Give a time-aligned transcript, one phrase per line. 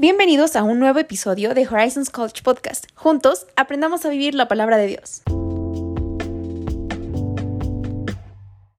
[0.00, 2.86] Bienvenidos a un nuevo episodio de Horizons College Podcast.
[2.94, 5.22] Juntos aprendamos a vivir la palabra de Dios.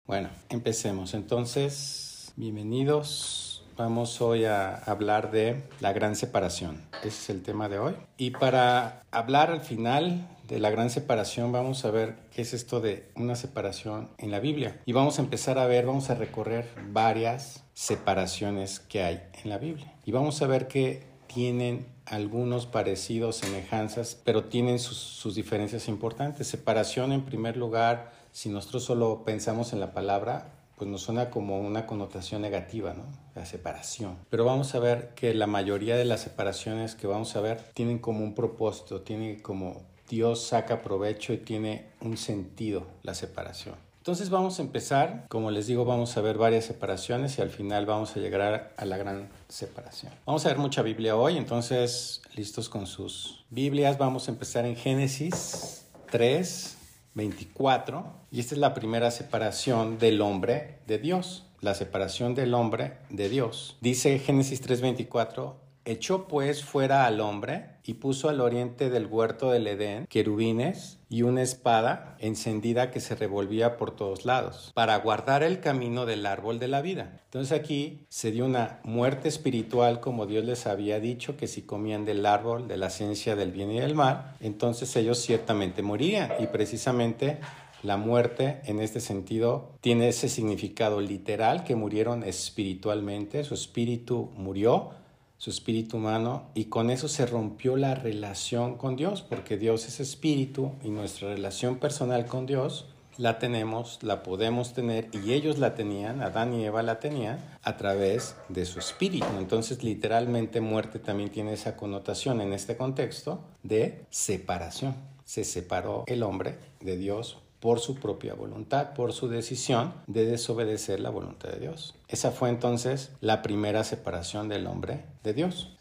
[0.06, 1.14] Bueno, empecemos.
[1.14, 3.66] Entonces, bienvenidos.
[3.76, 6.82] Vamos hoy a hablar de la gran separación.
[7.00, 7.96] Ese es el tema de hoy.
[8.16, 12.80] Y para hablar al final de la gran separación, vamos a ver qué es esto
[12.80, 14.80] de una separación en la Biblia.
[14.86, 19.58] Y vamos a empezar a ver, vamos a recorrer varias separaciones que hay en la
[19.58, 19.94] Biblia.
[20.06, 26.48] Y vamos a ver que tienen algunos parecidos, semejanzas, pero tienen sus, diferencias importantes.
[26.48, 31.60] Separación, en primer lugar, si nosotros solo pensamos en la palabra, pues nos suena como
[31.60, 33.04] una connotación negativa, ¿no?
[33.36, 34.18] La separación.
[34.30, 38.00] Pero vamos a ver que la mayoría de las separaciones que vamos a ver tienen
[38.00, 43.76] como un propósito, tiene como Dios saca provecho y tiene un sentido la separación.
[44.10, 47.86] Entonces vamos a empezar, como les digo, vamos a ver varias separaciones y al final
[47.86, 50.12] vamos a llegar a la gran separación.
[50.26, 54.76] Vamos a ver mucha Biblia hoy, entonces listos con sus Biblias, vamos a empezar en
[54.76, 56.78] Génesis 3,
[57.14, 62.98] 24 y esta es la primera separación del hombre de Dios, la separación del hombre
[63.12, 63.78] de Dios.
[63.80, 69.52] Dice Génesis 3, 24, Echó pues fuera al hombre y puso al oriente del huerto
[69.52, 75.42] del Edén querubines y una espada encendida que se revolvía por todos lados, para guardar
[75.42, 77.20] el camino del árbol de la vida.
[77.26, 82.06] Entonces aquí se dio una muerte espiritual como Dios les había dicho que si comían
[82.06, 86.48] del árbol de la ciencia del bien y del mal, entonces ellos ciertamente morirían y
[86.48, 87.40] precisamente
[87.82, 94.92] la muerte en este sentido tiene ese significado literal que murieron espiritualmente, su espíritu murió
[95.40, 100.02] su espíritu humano y con eso se rompió la relación con Dios, porque Dios es
[100.02, 102.88] espíritu y nuestra relación personal con Dios
[103.18, 107.78] la tenemos, la podemos tener y ellos la tenían, Adán y Eva la tenían a
[107.78, 109.28] través de su espíritu.
[109.38, 114.96] Entonces literalmente muerte también tiene esa connotación en este contexto de separación.
[115.24, 121.00] Se separó el hombre de Dios por su propia voluntad, por su decisión de desobedecer
[121.00, 121.96] la voluntad de Dios.
[122.08, 125.78] Esa fue entonces la primera separación del hombre de Dios.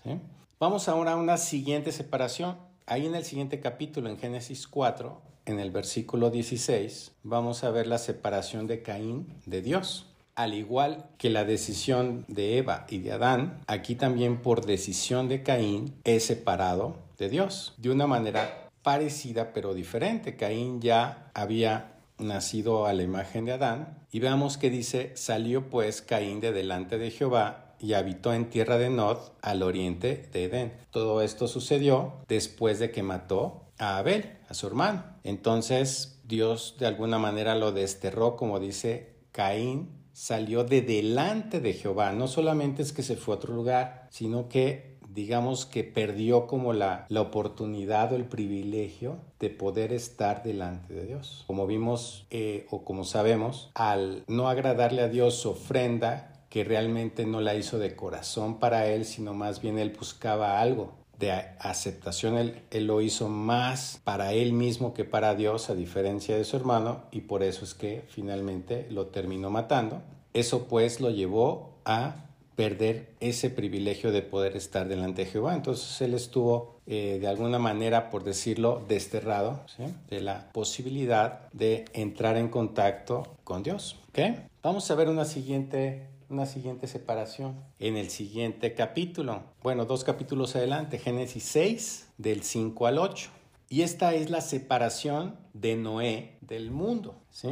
[0.58, 2.56] Vamos ahora a una siguiente separación.
[2.86, 7.86] Ahí en el siguiente capítulo, en Génesis 4, en el versículo 16, vamos a ver
[7.86, 10.06] la separación de Caín de Dios.
[10.34, 15.42] Al igual que la decisión de Eva y de Adán, aquí también por decisión de
[15.42, 20.34] Caín es separado de Dios de una manera parecida pero diferente.
[20.34, 26.00] Caín ya había nacido a la imagen de Adán y veamos que dice, salió pues
[26.00, 30.72] Caín de delante de Jehová y habitó en tierra de Nod al oriente de Edén.
[30.90, 35.04] Todo esto sucedió después de que mató a Abel, a su hermano.
[35.22, 42.12] Entonces Dios de alguna manera lo desterró, como dice Caín salió de delante de Jehová.
[42.12, 44.87] No solamente es que se fue a otro lugar, sino que
[45.18, 51.06] digamos que perdió como la, la oportunidad o el privilegio de poder estar delante de
[51.06, 51.42] Dios.
[51.48, 57.40] Como vimos eh, o como sabemos, al no agradarle a Dios ofrenda, que realmente no
[57.40, 62.62] la hizo de corazón para él, sino más bien él buscaba algo de aceptación, él,
[62.70, 67.02] él, lo hizo más para él mismo que para Dios, a diferencia de su hermano,
[67.10, 70.00] y por eso es que finalmente lo terminó matando.
[70.32, 72.27] Eso pues lo llevó a
[72.58, 75.54] perder ese privilegio de poder estar delante de Jehová.
[75.54, 79.64] Entonces él estuvo eh, de alguna manera, por decirlo, desterrado
[80.10, 84.00] de la posibilidad de entrar en contacto con Dios.
[84.08, 84.48] ¿okay?
[84.60, 89.44] Vamos a ver una siguiente, una siguiente separación en el siguiente capítulo.
[89.62, 93.30] Bueno, dos capítulos adelante, Génesis 6, del 5 al 8.
[93.68, 97.14] Y esta es la separación de Noé del mundo.
[97.30, 97.50] ¿sí?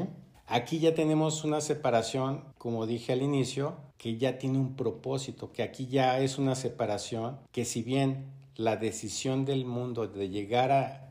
[0.49, 5.65] Aquí ya tenemos una separación, como dije al inicio, que ya tiene un propósito, que
[5.65, 11.03] aquí ya es una separación que si bien la decisión del mundo de llegar a,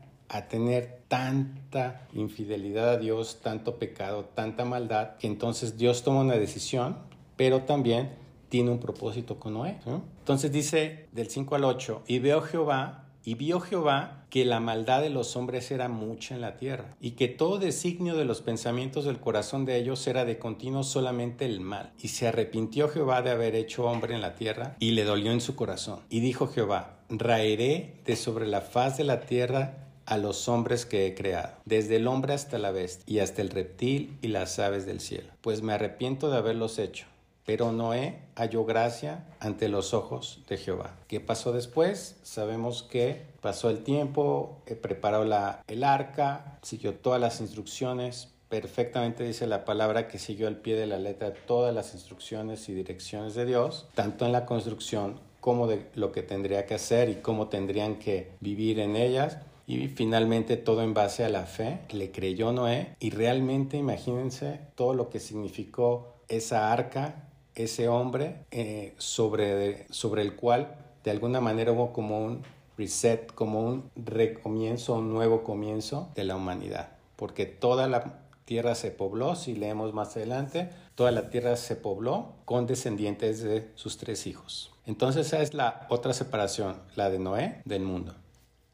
[0.48, 6.96] tener tanta infidelidad a Dios, tanto pecado, tanta maldad, que entonces Dios toma una decisión,
[7.36, 8.10] pero también
[8.48, 9.78] tiene un propósito con Noé.
[10.18, 15.02] Entonces dice del 5 al 8, y veo Jehová y vio Jehová que la maldad
[15.02, 19.04] de los hombres era mucha en la tierra, y que todo designio de los pensamientos
[19.04, 21.92] del corazón de ellos era de continuo solamente el mal.
[22.00, 25.40] Y se arrepintió Jehová de haber hecho hombre en la tierra, y le dolió en
[25.40, 26.00] su corazón.
[26.08, 31.08] Y dijo Jehová, raeré de sobre la faz de la tierra a los hombres que
[31.08, 34.86] he creado, desde el hombre hasta la bestia, y hasta el reptil y las aves
[34.86, 37.06] del cielo, pues me arrepiento de haberlos hecho
[37.46, 40.96] pero Noé halló gracia ante los ojos de Jehová.
[41.08, 42.18] ¿Qué pasó después?
[42.22, 49.24] Sabemos que pasó el tiempo, eh, preparó la, el arca, siguió todas las instrucciones, perfectamente
[49.24, 53.34] dice la palabra que siguió al pie de la letra todas las instrucciones y direcciones
[53.34, 57.48] de Dios, tanto en la construcción cómo de lo que tendría que hacer y cómo
[57.48, 59.38] tendrían que vivir en ellas.
[59.68, 61.80] Y finalmente todo en base a la fe.
[61.90, 67.25] Le creyó Noé y realmente imagínense todo lo que significó esa arca,
[67.56, 72.42] ese hombre eh, sobre, sobre el cual de alguna manera hubo como un
[72.76, 76.90] reset, como un recomienzo, un nuevo comienzo de la humanidad.
[77.16, 82.34] Porque toda la tierra se pobló, si leemos más adelante, toda la tierra se pobló
[82.44, 84.72] con descendientes de sus tres hijos.
[84.86, 88.14] Entonces esa es la otra separación, la de Noé del mundo.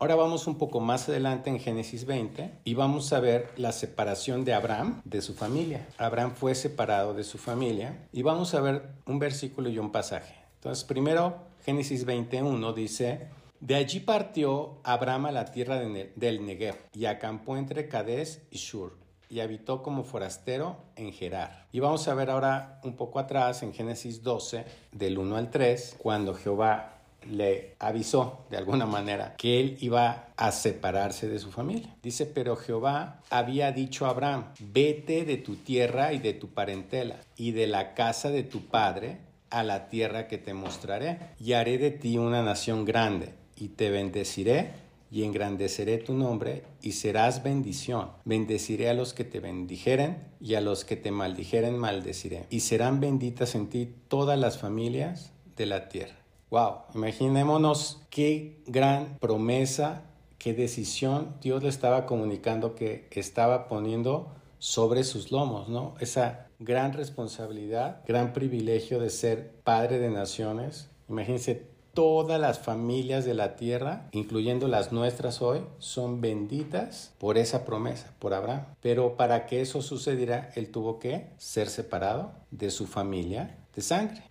[0.02, 4.44] Ahora vamos un poco más adelante en Génesis 20 y vamos a ver la separación
[4.44, 5.86] de Abraham de su familia.
[5.96, 10.34] Abraham fue separado de su familia y vamos a ver un versículo y un pasaje.
[10.56, 13.28] Entonces primero Génesis 21 dice,
[13.60, 18.96] de allí partió Abraham a la tierra del Negev y acampó entre Cades y Shur
[19.30, 21.68] y habitó como forastero en Gerar.
[21.70, 25.94] Y vamos a ver ahora un poco atrás en Génesis 12, del 1 al 3,
[25.96, 31.94] cuando Jehová le avisó de alguna manera que él iba a separarse de su familia.
[32.02, 37.16] Dice, pero Jehová había dicho a Abraham, vete de tu tierra y de tu parentela
[37.36, 39.18] y de la casa de tu padre
[39.50, 43.90] a la tierra que te mostraré y haré de ti una nación grande y te
[43.90, 44.70] bendeciré
[45.12, 48.12] y engrandeceré tu nombre y serás bendición.
[48.24, 52.46] Bendeciré a los que te bendijeren y a los que te maldijeren maldeciré.
[52.48, 56.21] Y serán benditas en ti todas las familias de la tierra.
[56.52, 60.02] Wow, imaginémonos qué gran promesa,
[60.36, 64.28] qué decisión Dios le estaba comunicando que estaba poniendo
[64.58, 65.94] sobre sus lomos, ¿no?
[65.98, 70.90] Esa gran responsabilidad, gran privilegio de ser padre de naciones.
[71.08, 77.64] Imagínense todas las familias de la tierra, incluyendo las nuestras hoy, son benditas por esa
[77.64, 78.66] promesa, por Abraham.
[78.82, 84.22] Pero para que eso sucediera, él tuvo que ser separado de su familia de sangre.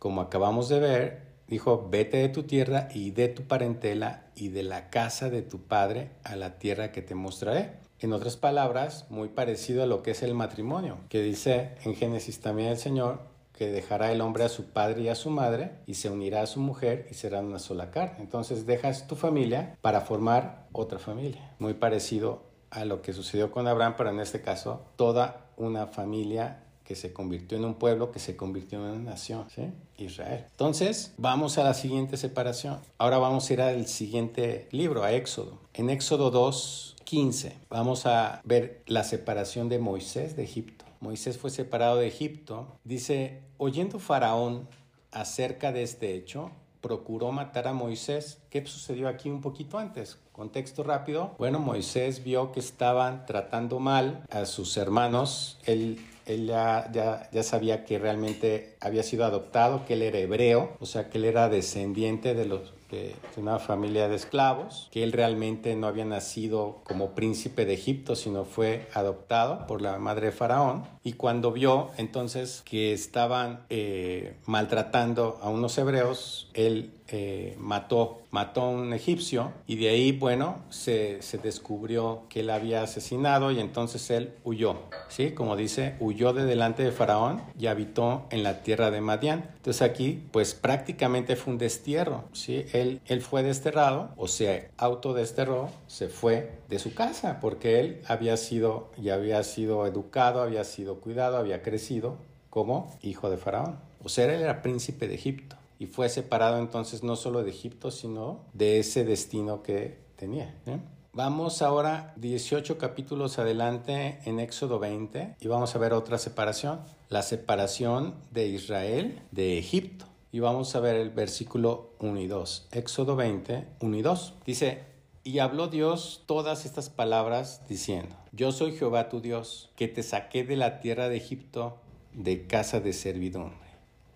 [0.00, 4.62] Como acabamos de ver, dijo, vete de tu tierra y de tu parentela y de
[4.62, 7.72] la casa de tu padre a la tierra que te mostraré.
[8.00, 12.40] En otras palabras, muy parecido a lo que es el matrimonio, que dice en Génesis
[12.40, 13.20] también el Señor,
[13.52, 16.46] que dejará el hombre a su padre y a su madre y se unirá a
[16.46, 18.16] su mujer y serán una sola carne.
[18.20, 21.54] Entonces dejas tu familia para formar otra familia.
[21.58, 26.64] Muy parecido a lo que sucedió con Abraham, pero en este caso toda una familia
[26.84, 29.72] que se convirtió en un pueblo, que se convirtió en una nación, ¿sí?
[29.98, 30.44] Israel.
[30.50, 32.78] Entonces, vamos a la siguiente separación.
[32.98, 35.58] Ahora vamos a ir al siguiente libro, a Éxodo.
[35.74, 40.84] En Éxodo 2, 15, vamos a ver la separación de Moisés de Egipto.
[41.00, 42.66] Moisés fue separado de Egipto.
[42.84, 44.68] Dice, oyendo Faraón
[45.10, 46.50] acerca de este hecho,
[46.80, 48.40] procuró matar a Moisés.
[48.50, 50.18] ¿Qué sucedió aquí un poquito antes?
[50.32, 51.34] Contexto rápido.
[51.38, 55.58] Bueno, Moisés vio que estaban tratando mal a sus hermanos.
[55.64, 60.76] Él, él ya, ya, ya, sabía que realmente había sido adoptado, que él era hebreo,
[60.80, 65.12] o sea, que él era descendiente de los de, una familia de esclavos, que él
[65.12, 70.32] realmente no había nacido como príncipe de Egipto, sino fue adoptado por la madre de
[70.32, 70.84] Faraón.
[71.02, 78.62] Y cuando vio entonces que estaban eh, maltratando a unos hebreos, él eh, mató, mató
[78.62, 83.60] a un egipcio y de ahí, bueno, se, se, descubrió que él había asesinado y
[83.60, 84.76] entonces él huyó,
[85.08, 85.32] ¿sí?
[85.32, 89.50] Como dice, huyó de delante de Faraón y habitó en la tierra de Madián.
[89.56, 92.64] Entonces aquí, pues prácticamente fue un destierro, ¿sí?
[92.72, 98.36] Él, él fue desterrado o se autodesterró, se fue de su casa porque él había
[98.36, 102.16] sido y había sido educado, había sido cuidado, había crecido
[102.48, 103.78] como hijo de Faraón.
[104.04, 107.90] O sea, él era príncipe de Egipto y fue separado entonces no solo de Egipto,
[107.90, 110.54] sino de ese destino que tenía.
[110.64, 110.78] ¿eh?
[111.12, 117.22] Vamos ahora 18 capítulos adelante en Éxodo 20 y vamos a ver otra separación, la
[117.22, 120.04] separación de Israel de Egipto.
[120.30, 122.68] Y vamos a ver el versículo 1 y 2.
[122.70, 124.34] Éxodo 20, 1 y 2.
[124.46, 124.84] Dice,
[125.24, 130.44] y habló Dios todas estas palabras diciendo, Yo soy Jehová tu Dios, que te saqué
[130.44, 131.78] de la tierra de Egipto
[132.14, 133.61] de casa de servidumbre.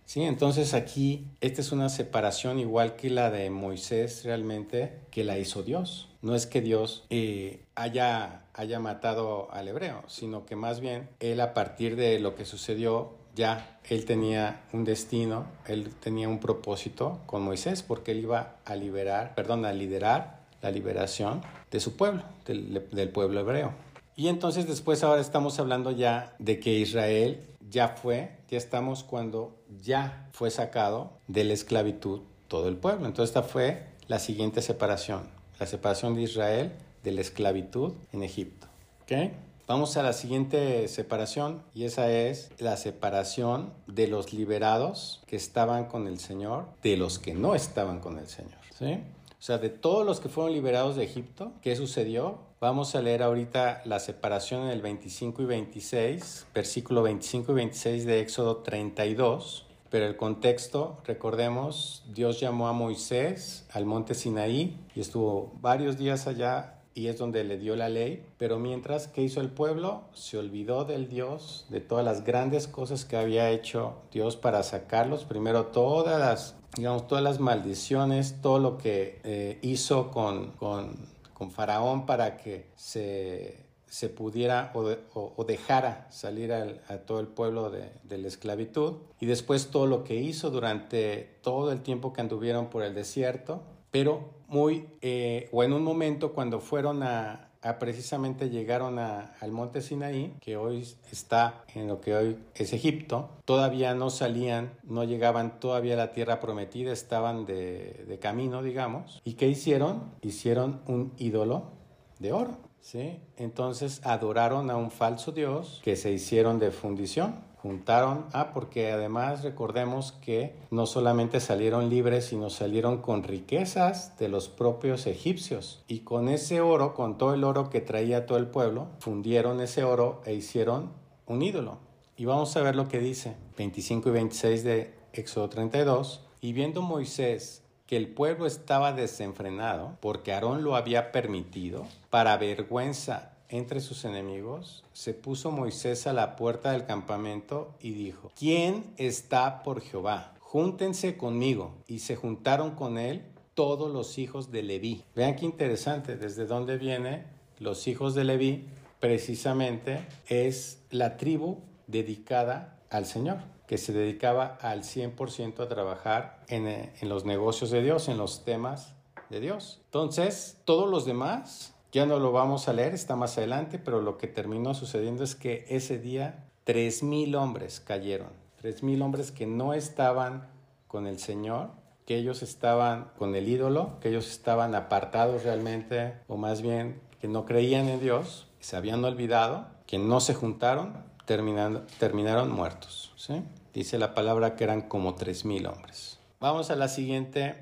[0.06, 5.36] Sí, entonces aquí esta es una separación igual que la de Moisés realmente, que la
[5.36, 6.08] hizo Dios.
[6.22, 11.40] No es que Dios eh, haya, haya matado al hebreo, sino que más bien él
[11.40, 17.20] a partir de lo que sucedió ya él tenía un destino, él tenía un propósito
[17.26, 22.22] con Moisés porque él iba a liberar, perdón, a liderar la liberación de su pueblo,
[22.46, 23.72] del, del pueblo hebreo.
[24.14, 29.56] Y entonces después ahora estamos hablando ya de que Israel ya fue, ya estamos cuando
[29.82, 33.06] ya fue sacado de la esclavitud todo el pueblo.
[33.06, 38.66] Entonces esta fue la siguiente separación, la separación de Israel de la esclavitud en Egipto.
[39.02, 39.32] ¿Okay?
[39.66, 45.86] Vamos a la siguiente separación y esa es la separación de los liberados que estaban
[45.86, 48.58] con el Señor de los que no estaban con el Señor.
[48.78, 49.00] ¿sí?
[49.38, 52.38] O sea, de todos los que fueron liberados de Egipto, ¿qué sucedió?
[52.58, 58.06] Vamos a leer ahorita la separación en el 25 y 26, versículo 25 y 26
[58.06, 59.66] de Éxodo 32.
[59.90, 66.26] Pero el contexto, recordemos, Dios llamó a Moisés al monte Sinaí y estuvo varios días
[66.26, 70.38] allá y es donde le dio la ley, pero mientras que hizo el pueblo, se
[70.38, 75.66] olvidó del Dios, de todas las grandes cosas que había hecho Dios para sacarlos, primero
[75.66, 80.96] todas las, digamos, todas las maldiciones, todo lo que eh, hizo con, con,
[81.36, 87.70] con, Faraón para que se, se pudiera o, dejara salir al, a todo el pueblo
[87.70, 92.20] de, de la esclavitud, y después todo lo que hizo durante todo el tiempo que
[92.20, 97.45] anduvieron por el desierto, pero muy, eh, o en un momento cuando fueron a,
[97.78, 103.30] precisamente llegaron a, al monte Sinaí, que hoy está en lo que hoy es Egipto,
[103.44, 109.20] todavía no salían, no llegaban todavía a la tierra prometida, estaban de, de camino, digamos.
[109.24, 110.12] ¿Y qué hicieron?
[110.22, 111.72] Hicieron un ídolo
[112.18, 112.58] de oro.
[112.80, 113.18] ¿Sí?
[113.36, 119.42] Entonces adoraron a un falso Dios que se hicieron de fundición juntaron, ah, porque además
[119.42, 125.82] recordemos que no solamente salieron libres, sino salieron con riquezas de los propios egipcios.
[125.88, 129.82] Y con ese oro, con todo el oro que traía todo el pueblo, fundieron ese
[129.82, 130.92] oro e hicieron
[131.26, 131.78] un ídolo.
[132.16, 136.24] Y vamos a ver lo que dice 25 y 26 de Éxodo 32.
[136.40, 143.35] Y viendo Moisés que el pueblo estaba desenfrenado, porque Aarón lo había permitido, para vergüenza
[143.48, 149.62] entre sus enemigos, se puso Moisés a la puerta del campamento y dijo, ¿quién está
[149.62, 150.34] por Jehová?
[150.40, 151.74] Júntense conmigo.
[151.86, 153.22] Y se juntaron con él
[153.54, 155.02] todos los hijos de Leví.
[155.14, 157.24] Vean qué interesante, desde dónde viene
[157.58, 158.66] los hijos de Leví,
[159.00, 166.66] precisamente es la tribu dedicada al Señor, que se dedicaba al 100% a trabajar en,
[166.66, 168.94] en los negocios de Dios, en los temas
[169.30, 169.80] de Dios.
[169.86, 174.18] Entonces, todos los demás ya no lo vamos a leer, está más adelante, pero lo
[174.18, 178.28] que terminó sucediendo es que ese día tres mil hombres cayeron,
[178.60, 180.46] tres mil hombres que no estaban
[180.88, 181.70] con el Señor,
[182.04, 187.28] que ellos estaban con el ídolo, que ellos estaban apartados realmente, o más bien que
[187.28, 193.14] no creían en Dios, se habían olvidado, que no se juntaron, terminaron muertos.
[193.16, 193.42] ¿sí?
[193.72, 196.20] Dice la palabra que eran como tres mil hombres.
[196.40, 197.54] Vamos a la siguiente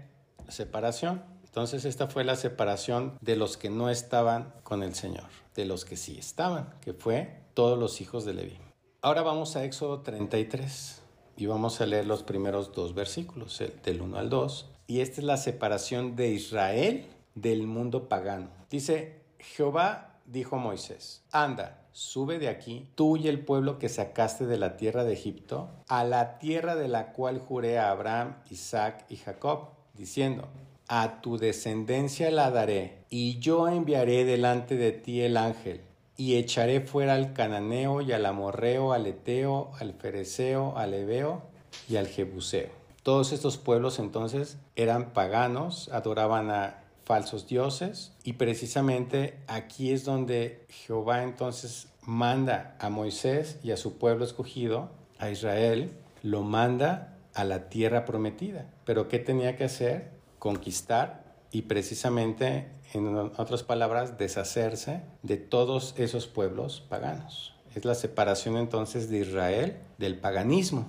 [0.48, 1.22] separación.
[1.54, 5.84] Entonces esta fue la separación de los que no estaban con el Señor, de los
[5.84, 8.58] que sí estaban, que fue todos los hijos de Leví.
[9.02, 11.00] Ahora vamos a Éxodo 33
[11.36, 14.68] y vamos a leer los primeros dos versículos, del 1 al 2.
[14.88, 17.06] Y esta es la separación de Israel
[17.36, 18.48] del mundo pagano.
[18.68, 24.46] Dice, Jehová dijo a Moisés, anda, sube de aquí, tú y el pueblo que sacaste
[24.46, 29.06] de la tierra de Egipto, a la tierra de la cual juré a Abraham, Isaac
[29.08, 30.48] y Jacob, diciendo,
[30.88, 35.80] a tu descendencia la daré, y yo enviaré delante de ti el ángel,
[36.16, 41.42] y echaré fuera al cananeo y al amorreo, al eteo, al fereceo, al ebeo
[41.88, 42.68] y al jebuseo.
[43.02, 50.64] Todos estos pueblos entonces eran paganos, adoraban a falsos dioses, y precisamente aquí es donde
[50.68, 55.90] Jehová entonces manda a Moisés y a su pueblo escogido, a Israel,
[56.22, 58.66] lo manda a la tierra prometida.
[58.84, 60.13] Pero ¿qué tenía que hacer?
[60.44, 67.54] Conquistar y precisamente, en otras palabras, deshacerse de todos esos pueblos paganos.
[67.74, 70.86] Es la separación entonces de Israel del paganismo.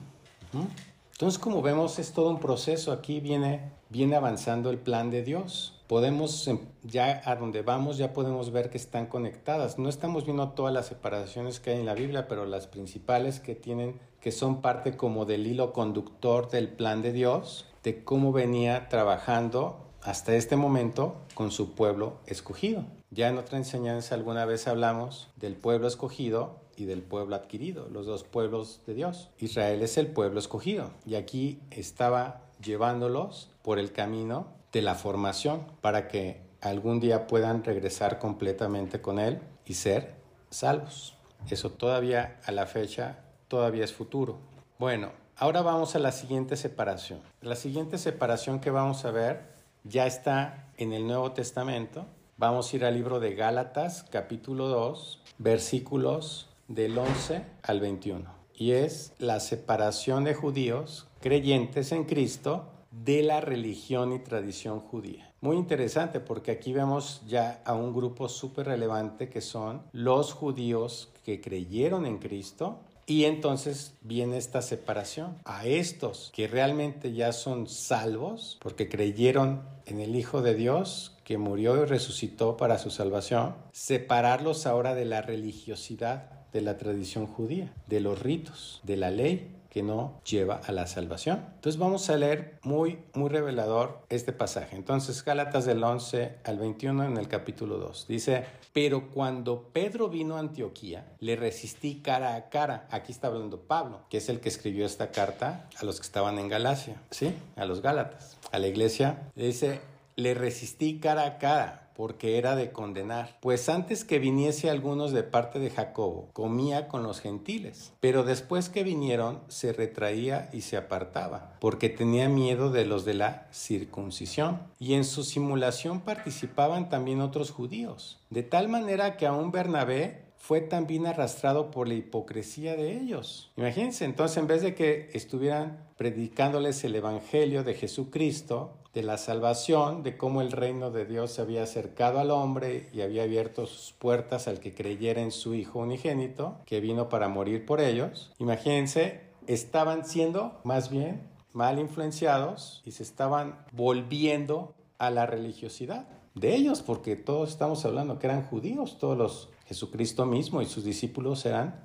[1.14, 2.92] Entonces, como vemos, es todo un proceso.
[2.92, 5.82] Aquí viene, viene avanzando el plan de Dios.
[5.88, 9.80] Podemos, em, ya a donde vamos, ya podemos ver que están conectadas.
[9.80, 13.56] No estamos viendo todas las separaciones que hay en la Biblia, pero las principales que
[13.56, 18.90] tienen, que son parte como del hilo conductor del plan de Dios, de cómo venía
[18.90, 22.84] trabajando hasta este momento con su pueblo escogido.
[23.12, 28.08] Ya en otra enseñanza alguna vez hablamos del pueblo escogido y del pueblo adquirido, los
[28.08, 29.30] dos pueblos de Dios.
[29.38, 35.68] Israel es el pueblo escogido y aquí estaba llevándolos por el camino de la formación
[35.82, 40.16] para que algún día puedan regresar completamente con Él y ser
[40.50, 41.16] salvos.
[41.52, 44.40] Eso todavía a la fecha, todavía es futuro.
[44.80, 47.20] Bueno, Ahora vamos a la siguiente separación.
[47.42, 49.42] La siguiente separación que vamos a ver
[49.84, 52.06] ya está en el Nuevo Testamento.
[52.38, 58.34] Vamos a ir al libro de Gálatas, capítulo 2, versículos del 11 al 21.
[58.56, 65.34] Y es la separación de judíos creyentes en Cristo de la religión y tradición judía.
[65.42, 71.12] Muy interesante porque aquí vemos ya a un grupo súper relevante que son los judíos
[71.26, 75.38] que creyeron en Cristo y entonces viene esta separación.
[75.46, 81.38] A estos que realmente ya son salvos porque creyeron en el Hijo de Dios que
[81.38, 87.74] murió y resucitó para su salvación, separarlos ahora de la religiosidad de la tradición judía,
[87.88, 91.46] de los ritos, de la ley que no lleva a la salvación.
[91.56, 94.78] Entonces vamos a leer muy, muy revelador este pasaje.
[94.78, 98.08] Entonces Gálatas del 11 al 21 en el capítulo 2.
[98.08, 102.88] Dice, pero cuando Pedro vino a Antioquía, le resistí cara a cara.
[102.90, 106.40] Aquí está hablando Pablo, que es el que escribió esta carta a los que estaban
[106.40, 107.36] en Galacia, ¿sí?
[107.58, 109.30] A los Gálatas, a la iglesia.
[109.36, 109.82] Dice,
[110.16, 113.38] le resistí cara a cara porque era de condenar.
[113.42, 118.70] Pues antes que viniese algunos de parte de Jacobo, comía con los gentiles, pero después
[118.70, 124.62] que vinieron se retraía y se apartaba, porque tenía miedo de los de la circuncisión.
[124.80, 130.62] Y en su simulación participaban también otros judíos, de tal manera que aún Bernabé fue
[130.62, 133.52] también arrastrado por la hipocresía de ellos.
[133.58, 140.04] Imagínense, entonces en vez de que estuvieran predicándoles el Evangelio de Jesucristo, de la salvación,
[140.04, 143.92] de cómo el reino de Dios se había acercado al hombre y había abierto sus
[143.92, 148.32] puertas al que creyera en su Hijo unigénito, que vino para morir por ellos.
[148.40, 151.22] Imagínense, estaban siendo más bien
[151.52, 158.18] mal influenciados y se estaban volviendo a la religiosidad de ellos, porque todos estamos hablando
[158.18, 161.84] que eran judíos, todos los Jesucristo mismo y sus discípulos eran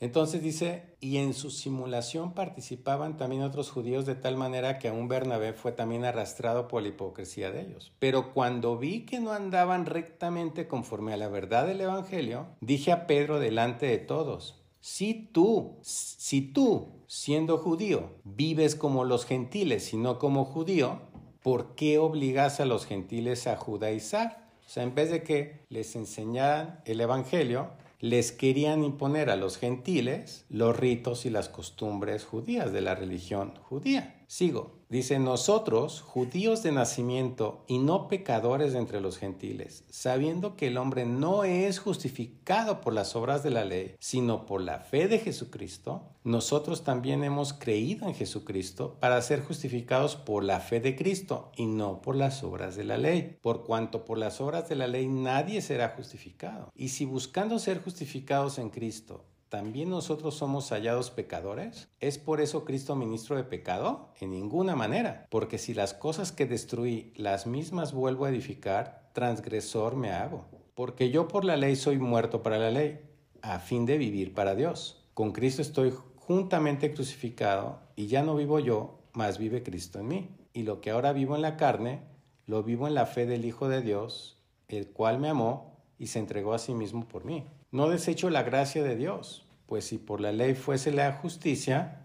[0.00, 5.06] Entonces dice, y en su simulación participaban también otros judíos de tal manera que aún
[5.06, 7.92] Bernabé fue también arrastrado por la hipocresía de ellos.
[7.98, 13.06] Pero cuando vi que no andaban rectamente conforme a la verdad del Evangelio, dije a
[13.06, 19.98] Pedro delante de todos, si tú, si tú, siendo judío, vives como los gentiles y
[19.98, 21.00] no como judío,
[21.42, 24.48] ¿por qué obligas a los gentiles a judaizar?
[24.66, 27.68] O sea, en vez de que les enseñaran el Evangelio,
[28.04, 33.54] les querían imponer a los gentiles los ritos y las costumbres judías de la religión
[33.62, 34.23] judía.
[34.26, 34.84] Sigo.
[34.88, 41.04] Dice, nosotros, judíos de nacimiento y no pecadores entre los gentiles, sabiendo que el hombre
[41.04, 46.10] no es justificado por las obras de la ley, sino por la fe de Jesucristo,
[46.22, 51.66] nosotros también hemos creído en Jesucristo para ser justificados por la fe de Cristo y
[51.66, 55.08] no por las obras de la ley, por cuanto por las obras de la ley
[55.08, 56.70] nadie será justificado.
[56.76, 61.88] Y si buscando ser justificados en Cristo, ¿también nosotros somos hallados pecadores?
[62.00, 64.08] ¿Es por eso Cristo ministro de pecado?
[64.20, 69.94] En ninguna manera, porque si las cosas que destruí las mismas vuelvo a edificar, transgresor
[69.94, 70.44] me hago.
[70.74, 72.98] Porque yo por la ley soy muerto para la ley,
[73.42, 75.06] a fin de vivir para Dios.
[75.14, 80.30] Con Cristo estoy juntamente crucificado y ya no vivo yo, mas vive Cristo en mí.
[80.52, 82.00] Y lo que ahora vivo en la carne,
[82.46, 84.36] lo vivo en la fe del Hijo de Dios,
[84.66, 87.46] el cual me amó y se entregó a sí mismo por mí.
[87.70, 92.04] No desecho la gracia de Dios pues si por la ley fuese la justicia,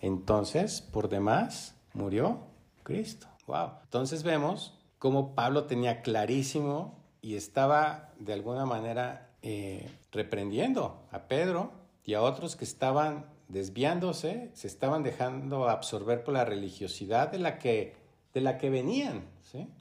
[0.00, 2.40] entonces por demás murió
[2.82, 3.26] Cristo.
[3.46, 3.70] Wow.
[3.84, 11.72] Entonces vemos cómo Pablo tenía clarísimo y estaba de alguna manera eh, reprendiendo a Pedro
[12.04, 17.58] y a otros que estaban desviándose, se estaban dejando absorber por la religiosidad de la
[17.58, 17.94] que,
[18.32, 19.24] de la que venían,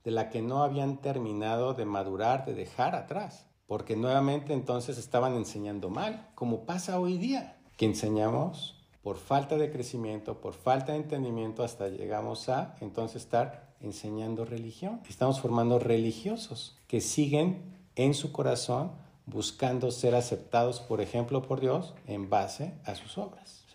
[0.03, 5.35] de la que no habían terminado de madurar, de dejar atrás porque nuevamente entonces estaban
[5.35, 10.97] enseñando mal, como pasa hoy día, que enseñamos por falta de crecimiento, por falta de
[10.97, 15.01] entendimiento, hasta llegamos a entonces estar enseñando religión.
[15.07, 17.61] Estamos formando religiosos que siguen
[17.95, 18.91] en su corazón
[19.27, 23.65] buscando ser aceptados, por ejemplo, por Dios en base a sus obras.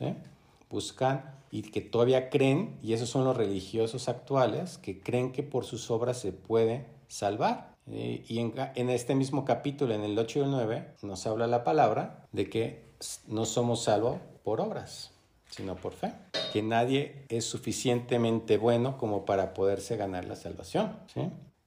[0.69, 5.65] Buscan y que todavía creen, y esos son los religiosos actuales, que creen que por
[5.65, 7.74] sus obras se puede salvar.
[7.91, 11.65] Eh, y en, este mismo capítulo, en el 8 y el 9, nos habla la
[11.65, 12.85] palabra de que
[13.27, 15.13] no somos salvos por obras,
[15.51, 16.13] sino por fe.
[16.53, 20.97] Que nadie es suficientemente bueno como para poderse ganar la salvación.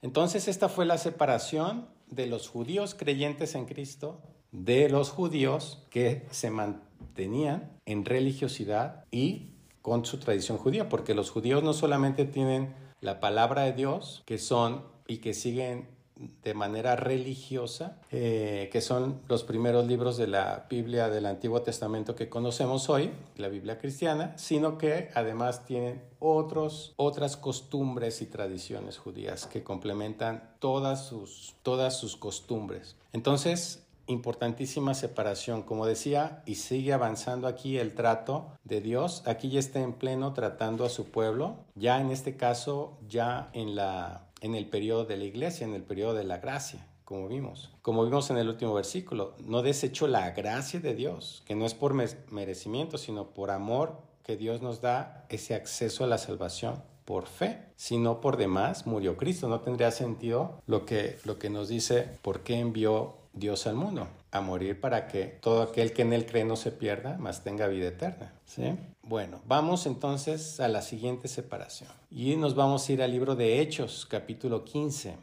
[0.02, 6.26] Entonces esta fue la separación de los judíos creyentes en Cristo de los judíos que
[6.32, 9.52] se mantenían en religiosidad y
[9.82, 14.38] con su tradición judía, porque los judíos no solamente tienen la palabra de Dios, que
[14.38, 15.88] son y que siguen
[16.44, 22.16] de manera religiosa, eh, que son los primeros libros de la Biblia del Antiguo Testamento
[22.16, 28.98] que conocemos hoy, la Biblia cristiana, sino que además tienen otros, otras costumbres y tradiciones
[28.98, 32.96] judías que complementan todas sus, todas sus costumbres.
[33.14, 35.62] Entonces, importantísima separación.
[35.62, 39.24] Como decía, y sigue avanzando aquí el trato de Dios.
[39.26, 41.58] Aquí ya está en pleno tratando a su pueblo.
[41.76, 45.84] Ya en este caso, ya en, la, en el periodo de la iglesia, en el
[45.84, 47.69] periodo de la gracia como vimos.
[47.84, 51.73] Como vimos en el último versículo, no desechó la gracia de Dios, que no es
[51.73, 57.28] por merecimiento, sino por amor que Dios nos da ese acceso a la salvación por
[57.28, 57.62] fe.
[57.78, 59.47] Si no por demás, murió Cristo.
[59.47, 64.10] No tendría sentido lo que, lo que nos dice por qué envió Dios al mundo,
[64.32, 67.68] a morir para que todo aquel que en él cree no se pierda, mas tenga
[67.68, 68.34] vida eterna.
[68.46, 68.78] ¿sí?
[69.02, 71.90] Bueno, vamos entonces a la siguiente separación.
[72.12, 75.16] Y nos vamos a ir al libro de Hechos, capítulo 15.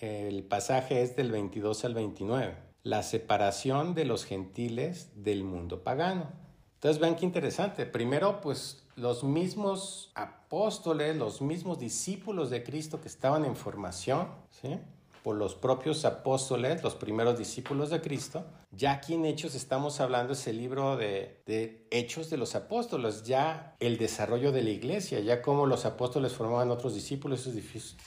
[0.00, 2.54] El pasaje es del 22 al 29.
[2.84, 6.28] La separación de los gentiles del mundo pagano.
[6.74, 7.86] Entonces vean qué interesante.
[7.86, 14.78] Primero, pues los mismos apóstoles, los mismos discípulos de Cristo que estaban en formación, ¿sí?
[15.22, 18.44] Por los propios apóstoles, los primeros discípulos de Cristo.
[18.72, 23.76] Ya aquí en Hechos estamos hablando ese libro de, de, Hechos de los apóstoles, ya
[23.78, 27.54] el desarrollo de la iglesia, ya cómo los apóstoles formaban otros discípulos, esos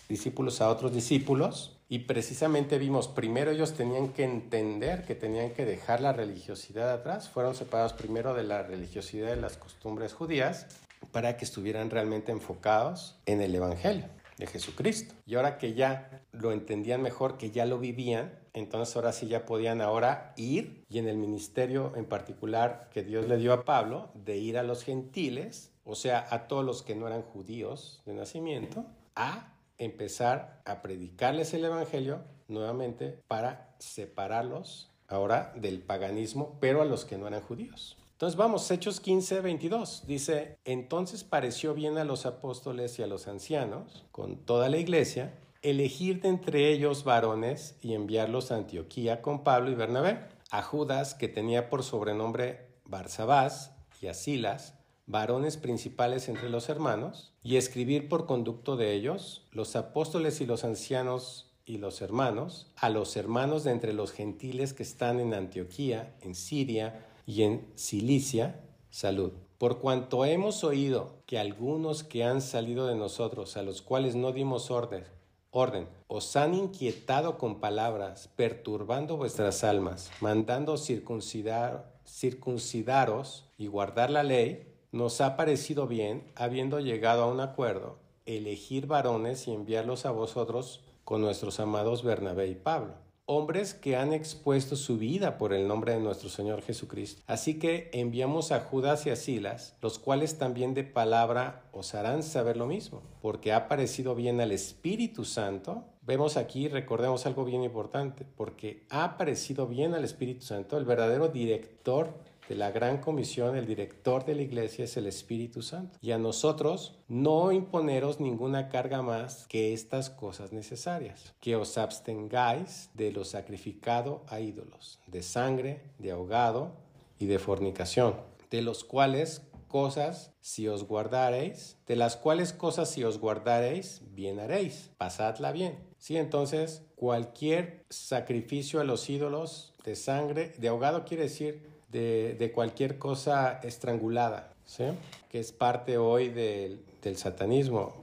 [0.10, 1.78] discípulos a otros discípulos.
[1.88, 7.30] Y precisamente vimos, primero ellos tenían que entender que tenían que dejar la religiosidad atrás,
[7.30, 10.66] fueron separados primero de la religiosidad de las costumbres judías
[11.12, 15.14] para que estuvieran realmente enfocados en el Evangelio de Jesucristo.
[15.26, 19.46] Y ahora que ya lo entendían mejor, que ya lo vivían, entonces ahora sí ya
[19.46, 24.10] podían ahora ir y en el ministerio en particular que Dios le dio a Pablo,
[24.14, 28.14] de ir a los gentiles, o sea, a todos los que no eran judíos de
[28.14, 36.86] nacimiento, a empezar a predicarles el Evangelio nuevamente para separarlos ahora del paganismo, pero a
[36.86, 37.98] los que no eran judíos.
[38.16, 40.04] Entonces vamos, Hechos 15, 22.
[40.08, 45.34] Dice, entonces pareció bien a los apóstoles y a los ancianos, con toda la iglesia,
[45.62, 51.14] elegir de entre ellos varones y enviarlos a Antioquía con Pablo y Bernabé, a Judas,
[51.14, 54.76] que tenía por sobrenombre Barsabás, y a Silas,
[55.08, 60.64] varones principales entre los hermanos, y escribir por conducto de ellos, los apóstoles y los
[60.64, 66.16] ancianos y los hermanos, a los hermanos de entre los gentiles que están en Antioquía,
[66.22, 69.32] en Siria, y en Cilicia, salud.
[69.58, 74.32] Por cuanto hemos oído que algunos que han salido de nosotros, a los cuales no
[74.32, 75.06] dimos orden,
[75.50, 84.24] orden, os han inquietado con palabras, perturbando vuestras almas, mandando circuncidar, circuncidaros y guardar la
[84.24, 90.12] ley, nos ha parecido bien, habiendo llegado a un acuerdo, elegir varones y enviarlos a
[90.12, 95.68] vosotros con nuestros amados Bernabé y Pablo hombres que han expuesto su vida por el
[95.68, 97.24] nombre de nuestro Señor Jesucristo.
[97.26, 102.22] Así que enviamos a Judas y a Silas, los cuales también de palabra os harán
[102.22, 105.86] saber lo mismo, porque ha parecido bien al Espíritu Santo.
[106.02, 111.30] Vemos aquí, recordemos algo bien importante, porque ha parecido bien al Espíritu Santo, el verdadero
[111.30, 112.14] director
[112.48, 115.98] de la gran comisión, el director de la iglesia es el Espíritu Santo.
[116.02, 122.90] Y a nosotros no imponeros ninguna carga más que estas cosas necesarias, que os abstengáis
[122.94, 126.74] de lo sacrificado a ídolos, de sangre, de ahogado
[127.18, 128.16] y de fornicación,
[128.52, 134.40] de los cuales cosas si os guardareis, de las cuales cosas si os guardareis, bien
[134.40, 135.80] haréis, pasadla bien.
[135.98, 142.98] Sí, entonces cualquier sacrificio a los ídolos de sangre, de ahogado quiere decir de, cualquier
[142.98, 144.86] cosa estrangulada, ¿sí?
[145.30, 146.80] que es parte hoy del,
[147.16, 147.94] satanismo.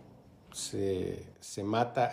[0.52, 1.24] Se,
[1.62, 2.12] mata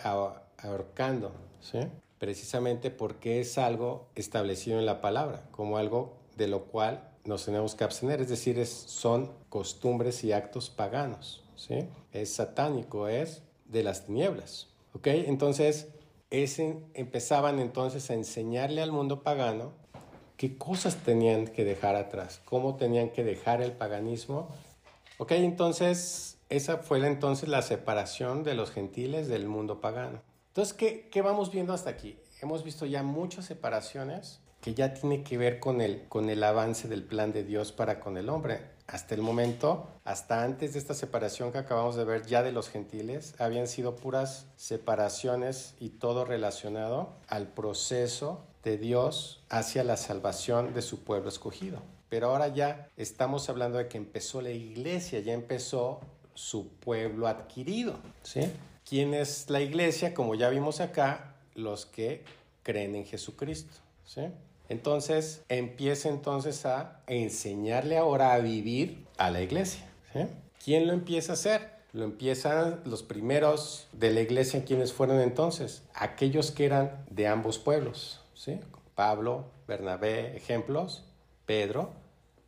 [0.58, 1.78] ahorcando, ¿sí?
[2.18, 7.74] precisamente porque es algo establecido en la palabra, como algo de lo cual nos tenemos
[7.74, 11.86] que abstener, es decir, es, son costumbres y actos paganos, ¿sí?
[12.12, 14.68] es satánico, es de las tinieblas.
[14.94, 15.06] ¿ok?
[15.06, 15.88] Entonces,
[16.30, 19.72] ese, empezaban entonces a enseñarle al mundo pagano
[20.40, 24.48] qué cosas tenían que dejar atrás, cómo tenían que dejar el paganismo.
[25.18, 30.22] Ok, entonces esa fue entonces la separación de los gentiles del mundo pagano.
[30.48, 32.18] Entonces, ¿qué, qué vamos viendo hasta aquí?
[32.40, 36.88] Hemos visto ya muchas separaciones que ya tiene que ver con el, con el avance
[36.88, 38.62] del plan de Dios para con el hombre.
[38.86, 42.70] Hasta el momento, hasta antes de esta separación que acabamos de ver ya de los
[42.70, 50.74] gentiles, habían sido puras separaciones y todo relacionado al proceso de Dios hacia la salvación
[50.74, 51.82] de su pueblo escogido.
[52.08, 56.00] Pero ahora ya estamos hablando de que empezó la iglesia, ya empezó
[56.34, 57.96] su pueblo adquirido.
[58.22, 58.50] ¿sí?
[58.88, 60.12] ¿Quién es la iglesia?
[60.12, 62.24] Como ya vimos acá, los que
[62.62, 63.76] creen en Jesucristo.
[64.04, 64.22] ¿sí?
[64.68, 69.86] Entonces empieza entonces a enseñarle ahora a vivir a la iglesia.
[70.12, 70.20] ¿sí?
[70.64, 71.80] ¿Quién lo empieza a hacer?
[71.92, 75.82] Lo empiezan los primeros de la iglesia, quienes fueron entonces?
[75.94, 78.19] Aquellos que eran de ambos pueblos.
[78.40, 78.58] ¿Sí?
[78.94, 81.04] Pablo, Bernabé, ejemplos,
[81.44, 81.90] Pedro,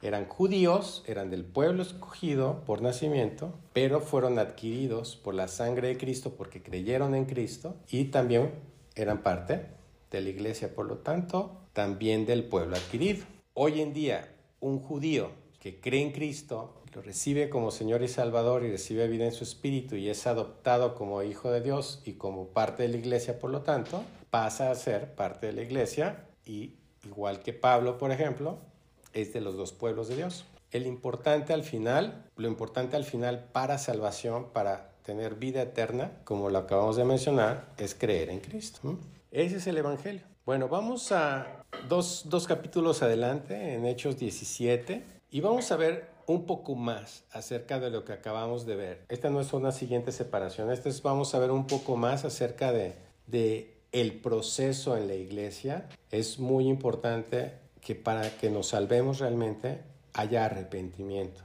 [0.00, 5.98] eran judíos, eran del pueblo escogido por nacimiento, pero fueron adquiridos por la sangre de
[5.98, 8.52] Cristo porque creyeron en Cristo y también
[8.94, 9.66] eran parte
[10.10, 13.26] de la iglesia, por lo tanto, también del pueblo adquirido.
[13.52, 18.64] Hoy en día, un judío que cree en Cristo, lo recibe como Señor y Salvador
[18.64, 22.48] y recibe vida en su espíritu y es adoptado como hijo de Dios y como
[22.48, 24.02] parte de la iglesia, por lo tanto,
[24.32, 26.72] pasa a ser parte de la iglesia y
[27.04, 28.60] igual que Pablo, por ejemplo,
[29.12, 30.46] es de los dos pueblos de Dios.
[30.70, 36.48] El importante al final, lo importante al final para salvación, para tener vida eterna, como
[36.48, 38.98] lo acabamos de mencionar, es creer en Cristo.
[39.30, 40.22] Ese es el Evangelio.
[40.46, 46.46] Bueno, vamos a dos, dos capítulos adelante, en Hechos 17, y vamos a ver un
[46.46, 49.04] poco más acerca de lo que acabamos de ver.
[49.10, 52.72] Esta no es una siguiente separación, esta es vamos a ver un poco más acerca
[52.72, 52.94] de,
[53.26, 55.88] de el proceso en la iglesia.
[56.10, 59.82] Es muy importante que para que nos salvemos realmente
[60.14, 61.42] haya arrepentimiento.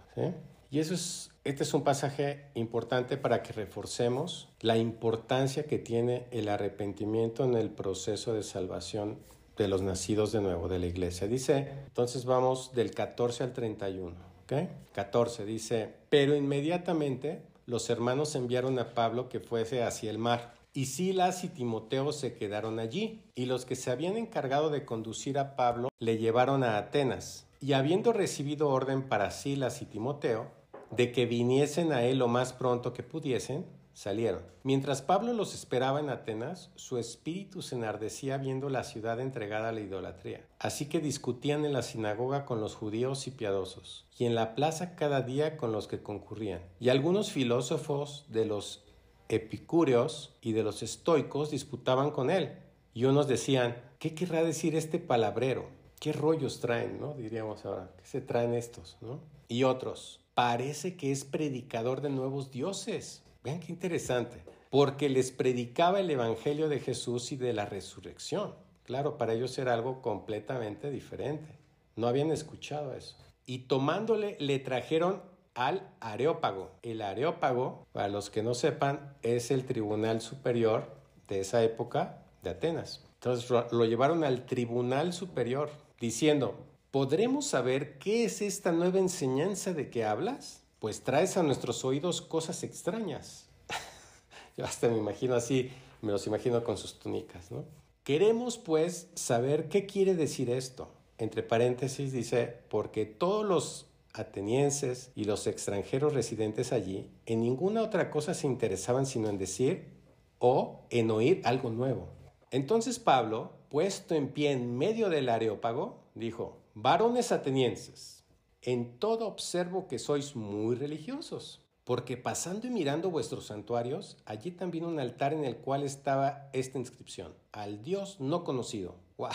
[0.72, 6.26] Y eso es, este es un pasaje importante para que reforcemos la importancia que tiene
[6.32, 9.18] el arrepentimiento en el proceso de salvación
[9.58, 11.28] de los nacidos de nuevo de la iglesia.
[11.28, 14.16] Dice, entonces vamos del 14 al 31.
[14.44, 14.70] ¿okay?
[14.94, 20.86] 14 dice, pero inmediatamente los hermanos enviaron a Pablo que fuese hacia el mar y
[20.86, 25.56] Silas y Timoteo se quedaron allí, y los que se habían encargado de conducir a
[25.56, 27.48] Pablo le llevaron a Atenas.
[27.60, 30.52] Y habiendo recibido orden para Silas y Timoteo,
[30.92, 34.44] de que viniesen a él lo más pronto que pudiesen, salieron.
[34.62, 39.72] Mientras Pablo los esperaba en Atenas, su espíritu se enardecía viendo la ciudad entregada a
[39.72, 40.46] la idolatría.
[40.60, 44.96] Así que discutían en la sinagoga con los judíos y piadosos, y en la plaza
[44.96, 46.62] cada día con los que concurrían.
[46.80, 48.84] Y algunos filósofos de los
[49.30, 52.58] epicúreos y de los estoicos disputaban con él.
[52.94, 55.70] Y unos decían, ¿qué querrá decir este palabrero?
[56.00, 57.14] ¿Qué rollos traen, no?
[57.14, 59.20] Diríamos ahora, ¿qué se traen estos, no?
[59.48, 63.24] Y otros, parece que es predicador de nuevos dioses.
[63.44, 68.54] Vean qué interesante, porque les predicaba el evangelio de Jesús y de la resurrección.
[68.84, 71.50] Claro, para ellos era algo completamente diferente.
[71.96, 73.18] No habían escuchado eso.
[73.46, 75.22] Y tomándole, le trajeron
[75.58, 76.70] al Areópago.
[76.84, 80.96] El Areópago, para los que no sepan, es el tribunal superior
[81.28, 83.04] de esa época de Atenas.
[83.16, 86.56] Entonces lo llevaron al tribunal superior diciendo,
[86.92, 90.62] ¿podremos saber qué es esta nueva enseñanza de que hablas?
[90.78, 93.50] Pues traes a nuestros oídos cosas extrañas.
[94.58, 95.72] Yo hasta me imagino así,
[96.04, 97.66] me los imagino con sus túnicas, ¿no?
[98.04, 100.88] Queremos pues saber qué quiere decir esto.
[101.18, 103.88] Entre paréntesis dice, porque todos los
[104.20, 109.98] atenienses y los extranjeros residentes allí en ninguna otra cosa se interesaban sino en decir
[110.40, 112.10] o en oír algo nuevo.
[112.52, 118.24] Entonces Pablo, puesto en pie en medio del areópago, dijo, varones atenienses,
[118.62, 124.86] en todo observo que sois muy religiosos, porque pasando y mirando vuestros santuarios, allí también
[124.86, 128.96] un altar en el cual estaba esta inscripción, al Dios no conocido.
[129.18, 129.32] ¡Wow!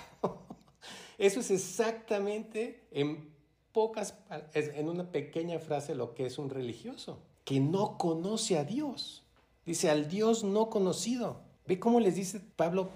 [1.19, 3.33] Eso es exactamente en
[3.73, 4.15] pocas,
[4.55, 9.23] en una pequeña frase lo que es un religioso, que no conoce a Dios.
[9.65, 11.41] Dice al Dios no conocido.
[11.67, 12.91] Ve cómo les dice Pablo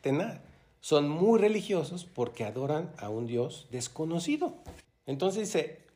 [0.00, 0.42] Tenar.
[0.80, 4.54] Son muy religiosos porque adoran a un Dios desconocido.
[5.06, 5.86] Entonces dice,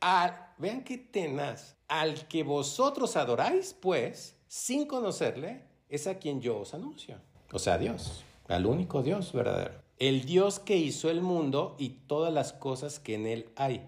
[0.57, 6.73] vean qué tenaz, al que vosotros adoráis, pues, sin conocerle, es a quien yo os
[6.73, 7.17] anuncio.
[7.51, 9.75] O sea, Dios, al único Dios verdadero.
[9.97, 13.87] El Dios que hizo el mundo y todas las cosas que en él hay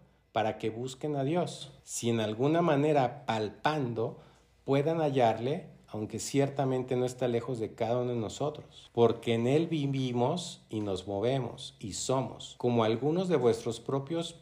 [0.31, 4.19] para que busquen a Dios, si en alguna manera palpando
[4.63, 9.67] puedan hallarle, aunque ciertamente no está lejos de cada uno de nosotros, porque en Él
[9.67, 14.33] vivimos y nos movemos y somos, como algunos de vuestros propios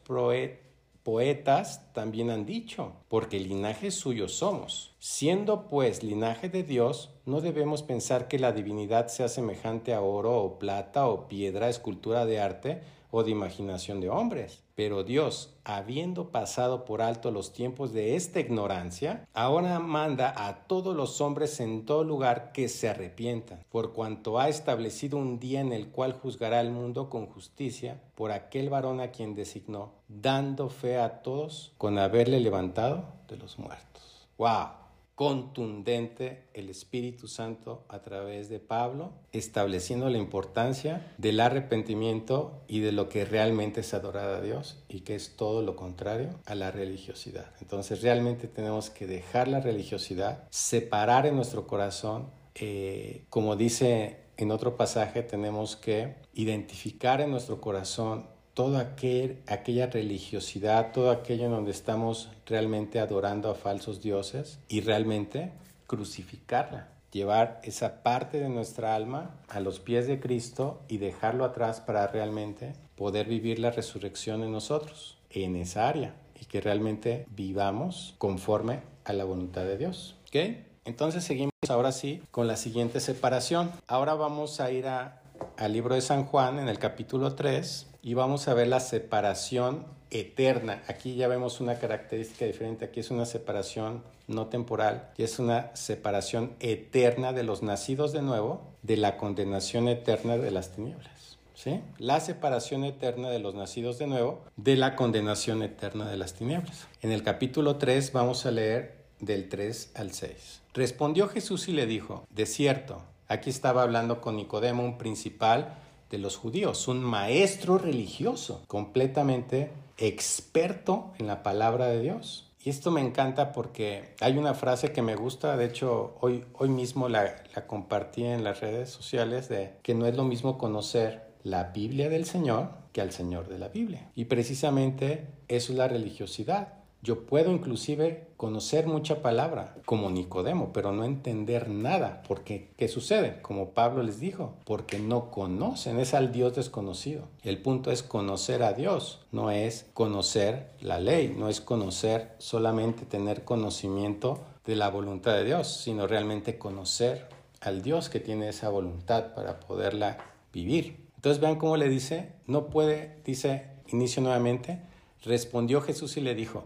[1.04, 4.94] poetas también han dicho, porque linaje suyo somos.
[5.00, 10.38] Siendo pues linaje de Dios, no debemos pensar que la divinidad sea semejante a oro
[10.38, 14.64] o plata o piedra, escultura de arte, o de imaginación de hombres.
[14.76, 20.96] Pero Dios, habiendo pasado por alto los tiempos de esta ignorancia, ahora manda a todos
[20.96, 25.74] los hombres en todo lugar que se arrepientan, por cuanto ha establecido un día en
[25.74, 30.98] el cual juzgará al mundo con justicia por aquel varón a quien designó, dando fe
[30.98, 34.28] a todos con haberle levantado de los muertos.
[34.38, 34.89] ¡Wow!
[35.20, 42.94] Contundente el Espíritu Santo a través de Pablo, estableciendo la importancia del arrepentimiento y de
[42.94, 46.72] lo que realmente es adorar a Dios y que es todo lo contrario a la
[46.72, 47.52] religiosidad.
[47.60, 54.52] Entonces realmente tenemos que dejar la religiosidad, separar en nuestro corazón, eh, como dice en
[54.52, 58.30] otro pasaje, tenemos que identificar en nuestro corazón
[58.60, 64.82] toda aquel, aquella religiosidad, todo aquello en donde estamos realmente adorando a falsos dioses y
[64.82, 65.54] realmente
[65.88, 71.80] crucificarla, llevar esa parte de nuestra alma a los pies de Cristo y dejarlo atrás
[71.80, 78.16] para realmente poder vivir la resurrección en nosotros, en esa área, y que realmente vivamos
[78.18, 80.18] conforme a la voluntad de Dios.
[80.28, 80.36] ¿Ok?
[80.84, 83.72] Entonces seguimos ahora sí con la siguiente separación.
[83.88, 88.48] Ahora vamos a ir al libro de San Juan en el capítulo 3 y vamos
[88.48, 90.84] a ver la separación eterna.
[90.88, 92.86] Aquí ya vemos una característica diferente.
[92.86, 98.22] Aquí es una separación no temporal, y es una separación eterna de los nacidos de
[98.22, 101.38] nuevo de la condenación eterna de las tinieblas.
[101.56, 101.82] ¿Sí?
[101.98, 106.88] La separación eterna de los nacidos de nuevo de la condenación eterna de las tinieblas.
[107.02, 110.62] En el capítulo 3 vamos a leer del 3 al 6.
[110.74, 115.76] Respondió Jesús y le dijo, de cierto, aquí estaba hablando con Nicodemo, un principal
[116.10, 122.52] de los judíos, un maestro religioso, completamente experto en la palabra de Dios.
[122.64, 126.70] Y esto me encanta porque hay una frase que me gusta, de hecho hoy, hoy
[126.70, 131.30] mismo la, la compartí en las redes sociales, de que no es lo mismo conocer
[131.44, 134.12] la Biblia del Señor que al Señor de la Biblia.
[134.16, 136.79] Y precisamente eso es la religiosidad.
[137.02, 142.24] Yo puedo inclusive conocer mucha palabra como Nicodemo, pero no entender nada.
[142.28, 143.42] Porque, ¿qué sucede?
[143.42, 147.30] Como Pablo les dijo, porque no conocen, es al Dios desconocido.
[147.42, 153.06] El punto es conocer a Dios, no es conocer la ley, no es conocer solamente
[153.06, 157.28] tener conocimiento de la voluntad de Dios, sino realmente conocer
[157.62, 160.18] al Dios que tiene esa voluntad para poderla
[160.52, 161.08] vivir.
[161.16, 164.82] Entonces vean cómo le dice, no puede, dice, inicio nuevamente,
[165.24, 166.66] respondió Jesús y le dijo,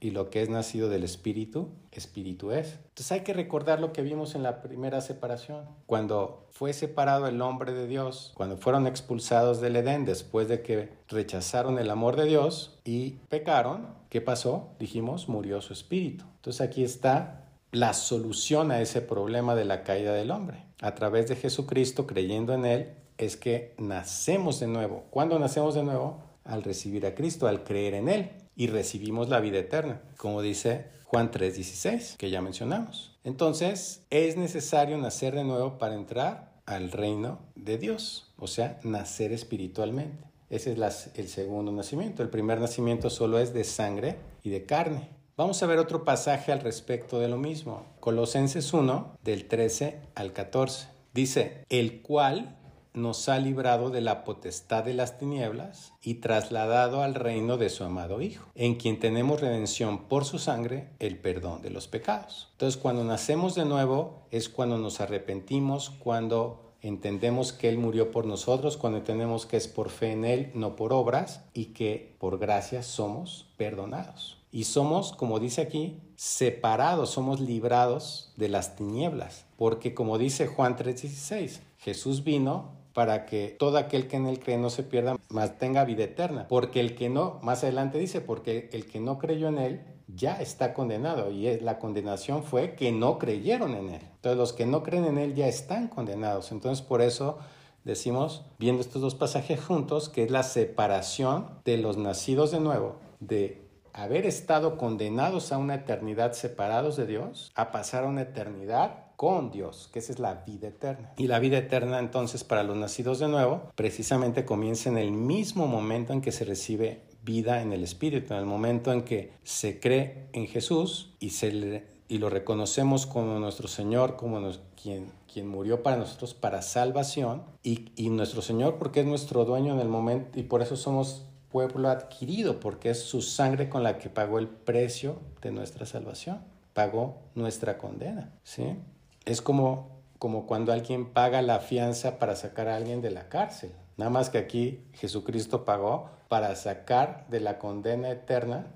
[0.00, 2.78] y lo que es nacido del espíritu, espíritu es.
[2.88, 5.66] Entonces hay que recordar lo que vimos en la primera separación.
[5.86, 10.88] Cuando fue separado el hombre de Dios, cuando fueron expulsados del Edén después de que
[11.08, 14.70] rechazaron el amor de Dios y pecaron, ¿qué pasó?
[14.78, 16.24] Dijimos, murió su espíritu.
[16.36, 20.64] Entonces aquí está la solución a ese problema de la caída del hombre.
[20.80, 25.04] A través de Jesucristo, creyendo en Él, es que nacemos de nuevo.
[25.10, 26.22] ¿Cuándo nacemos de nuevo?
[26.42, 30.86] Al recibir a Cristo, al creer en Él y recibimos la vida eterna, como dice
[31.04, 33.18] Juan 3:16, que ya mencionamos.
[33.24, 39.32] Entonces, es necesario nacer de nuevo para entrar al reino de Dios, o sea, nacer
[39.32, 40.24] espiritualmente.
[40.50, 42.22] Ese es el segundo nacimiento.
[42.22, 45.08] El primer nacimiento solo es de sangre y de carne.
[45.36, 47.86] Vamos a ver otro pasaje al respecto de lo mismo.
[48.00, 50.88] Colosenses 1, del 13 al 14.
[51.14, 52.58] Dice, el cual
[52.92, 57.84] nos ha librado de la potestad de las tinieblas y trasladado al reino de su
[57.84, 62.48] amado Hijo, en quien tenemos redención por su sangre, el perdón de los pecados.
[62.52, 68.26] Entonces, cuando nacemos de nuevo es cuando nos arrepentimos, cuando entendemos que Él murió por
[68.26, 72.38] nosotros, cuando entendemos que es por fe en Él, no por obras, y que por
[72.38, 74.38] gracia somos perdonados.
[74.52, 80.76] Y somos, como dice aquí, separados, somos librados de las tinieblas, porque como dice Juan
[80.76, 85.58] 3:16, Jesús vino para que todo aquel que en él cree no se pierda, mas
[85.58, 86.46] tenga vida eterna.
[86.48, 90.40] Porque el que no, más adelante dice, porque el que no creyó en él ya
[90.40, 94.02] está condenado y la condenación fue que no creyeron en él.
[94.16, 96.52] Entonces los que no creen en él ya están condenados.
[96.52, 97.38] Entonces por eso
[97.84, 102.96] decimos, viendo estos dos pasajes juntos, que es la separación de los nacidos de nuevo,
[103.20, 109.09] de haber estado condenados a una eternidad separados de Dios, a pasar a una eternidad
[109.20, 111.12] con Dios, que esa es la vida eterna.
[111.18, 115.66] Y la vida eterna entonces para los nacidos de nuevo precisamente comienza en el mismo
[115.66, 119.78] momento en que se recibe vida en el Espíritu, en el momento en que se
[119.78, 124.40] cree en Jesús y, se y lo reconocemos como nuestro Señor, como
[124.82, 129.74] quien, quien murió para nosotros para salvación y, y nuestro Señor porque es nuestro dueño
[129.74, 133.98] en el momento y por eso somos pueblo adquirido, porque es su sangre con la
[133.98, 136.40] que pagó el precio de nuestra salvación,
[136.72, 138.78] pagó nuestra condena, ¿sí?
[139.24, 143.72] Es como, como cuando alguien paga la fianza para sacar a alguien de la cárcel.
[143.96, 148.66] Nada más que aquí Jesucristo pagó para sacar de la condena eterna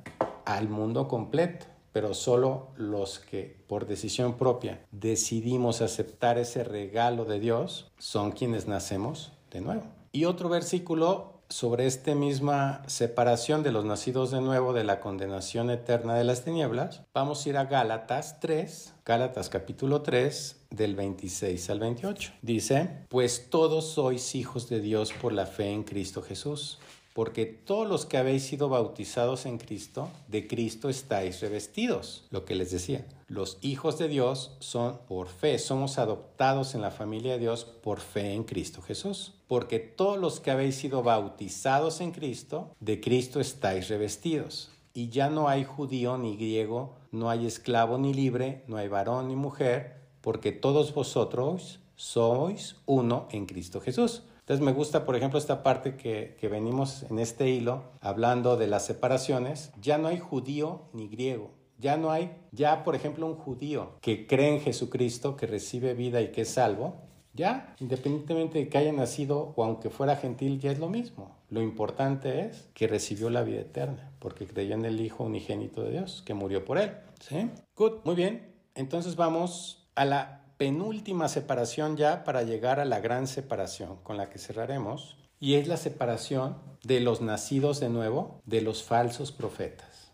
[0.45, 1.67] al mundo completo.
[1.93, 8.67] Pero solo los que por decisión propia decidimos aceptar ese regalo de Dios son quienes
[8.67, 9.85] nacemos de nuevo.
[10.11, 15.71] Y otro versículo sobre esta misma separación de los nacidos de nuevo de la condenación
[15.71, 21.71] eterna de las tinieblas, vamos a ir a Gálatas 3, Gálatas capítulo 3, del 26
[21.71, 22.33] al 28.
[22.43, 26.81] Dice, pues todos sois hijos de Dios por la fe en Cristo Jesús
[27.15, 32.27] porque todos los que habéis sido bautizados en Cristo, de Cristo estáis revestidos.
[32.31, 36.91] Lo que les decía, los hijos de Dios son por fe, somos adoptados en la
[36.91, 39.33] familia de Dios por fe en Cristo Jesús.
[39.47, 44.73] Porque todos los que habéis sido bautizados en Cristo, de Cristo estáis revestidos.
[44.93, 49.29] Y ya no hay judío ni griego, no hay esclavo ni libre, no hay varón
[49.29, 54.25] ni mujer, porque todos vosotros sois uno en Cristo Jesús.
[54.45, 58.67] Entonces me gusta, por ejemplo, esta parte que, que venimos en este hilo, hablando de
[58.67, 59.73] las separaciones.
[59.81, 61.51] Ya no hay judío ni griego.
[61.79, 66.21] Ya no hay, ya por ejemplo, un judío que cree en Jesucristo, que recibe vida
[66.21, 66.97] y que es salvo.
[67.33, 71.37] Ya, independientemente de que haya nacido o aunque fuera gentil, ya es lo mismo.
[71.49, 75.93] Lo importante es que recibió la vida eterna, porque creyó en el Hijo unigénito de
[75.93, 76.93] Dios, que murió por él.
[77.19, 77.51] ¿Sí?
[77.77, 78.55] Good, muy bien.
[78.75, 84.31] Entonces vamos a la penúltima separación ya para llegar a la gran separación con la
[84.31, 90.13] que cerraremos, y es la separación de los nacidos de nuevo de los falsos profetas.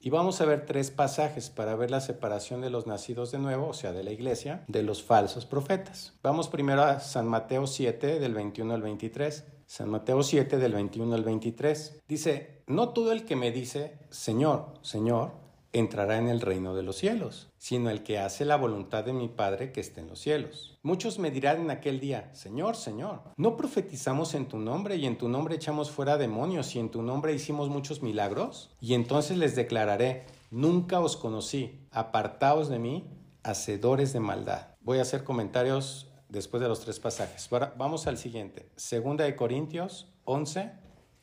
[0.00, 3.68] Y vamos a ver tres pasajes para ver la separación de los nacidos de nuevo,
[3.68, 6.12] o sea, de la iglesia, de los falsos profetas.
[6.22, 9.44] Vamos primero a San Mateo 7, del 21 al 23.
[9.66, 12.02] San Mateo 7, del 21 al 23.
[12.06, 15.32] Dice, no todo el que me dice, Señor, Señor,
[15.72, 19.28] entrará en el reino de los cielos, sino el que hace la voluntad de mi
[19.28, 20.78] Padre que está en los cielos.
[20.82, 25.18] Muchos me dirán en aquel día, Señor, Señor, ¿no profetizamos en tu nombre y en
[25.18, 28.70] tu nombre echamos fuera demonios y en tu nombre hicimos muchos milagros?
[28.80, 33.04] Y entonces les declararé, nunca os conocí, apartaos de mí,
[33.42, 34.68] hacedores de maldad.
[34.80, 37.48] Voy a hacer comentarios después de los tres pasajes.
[37.50, 40.72] vamos al siguiente, Segunda de Corintios 11,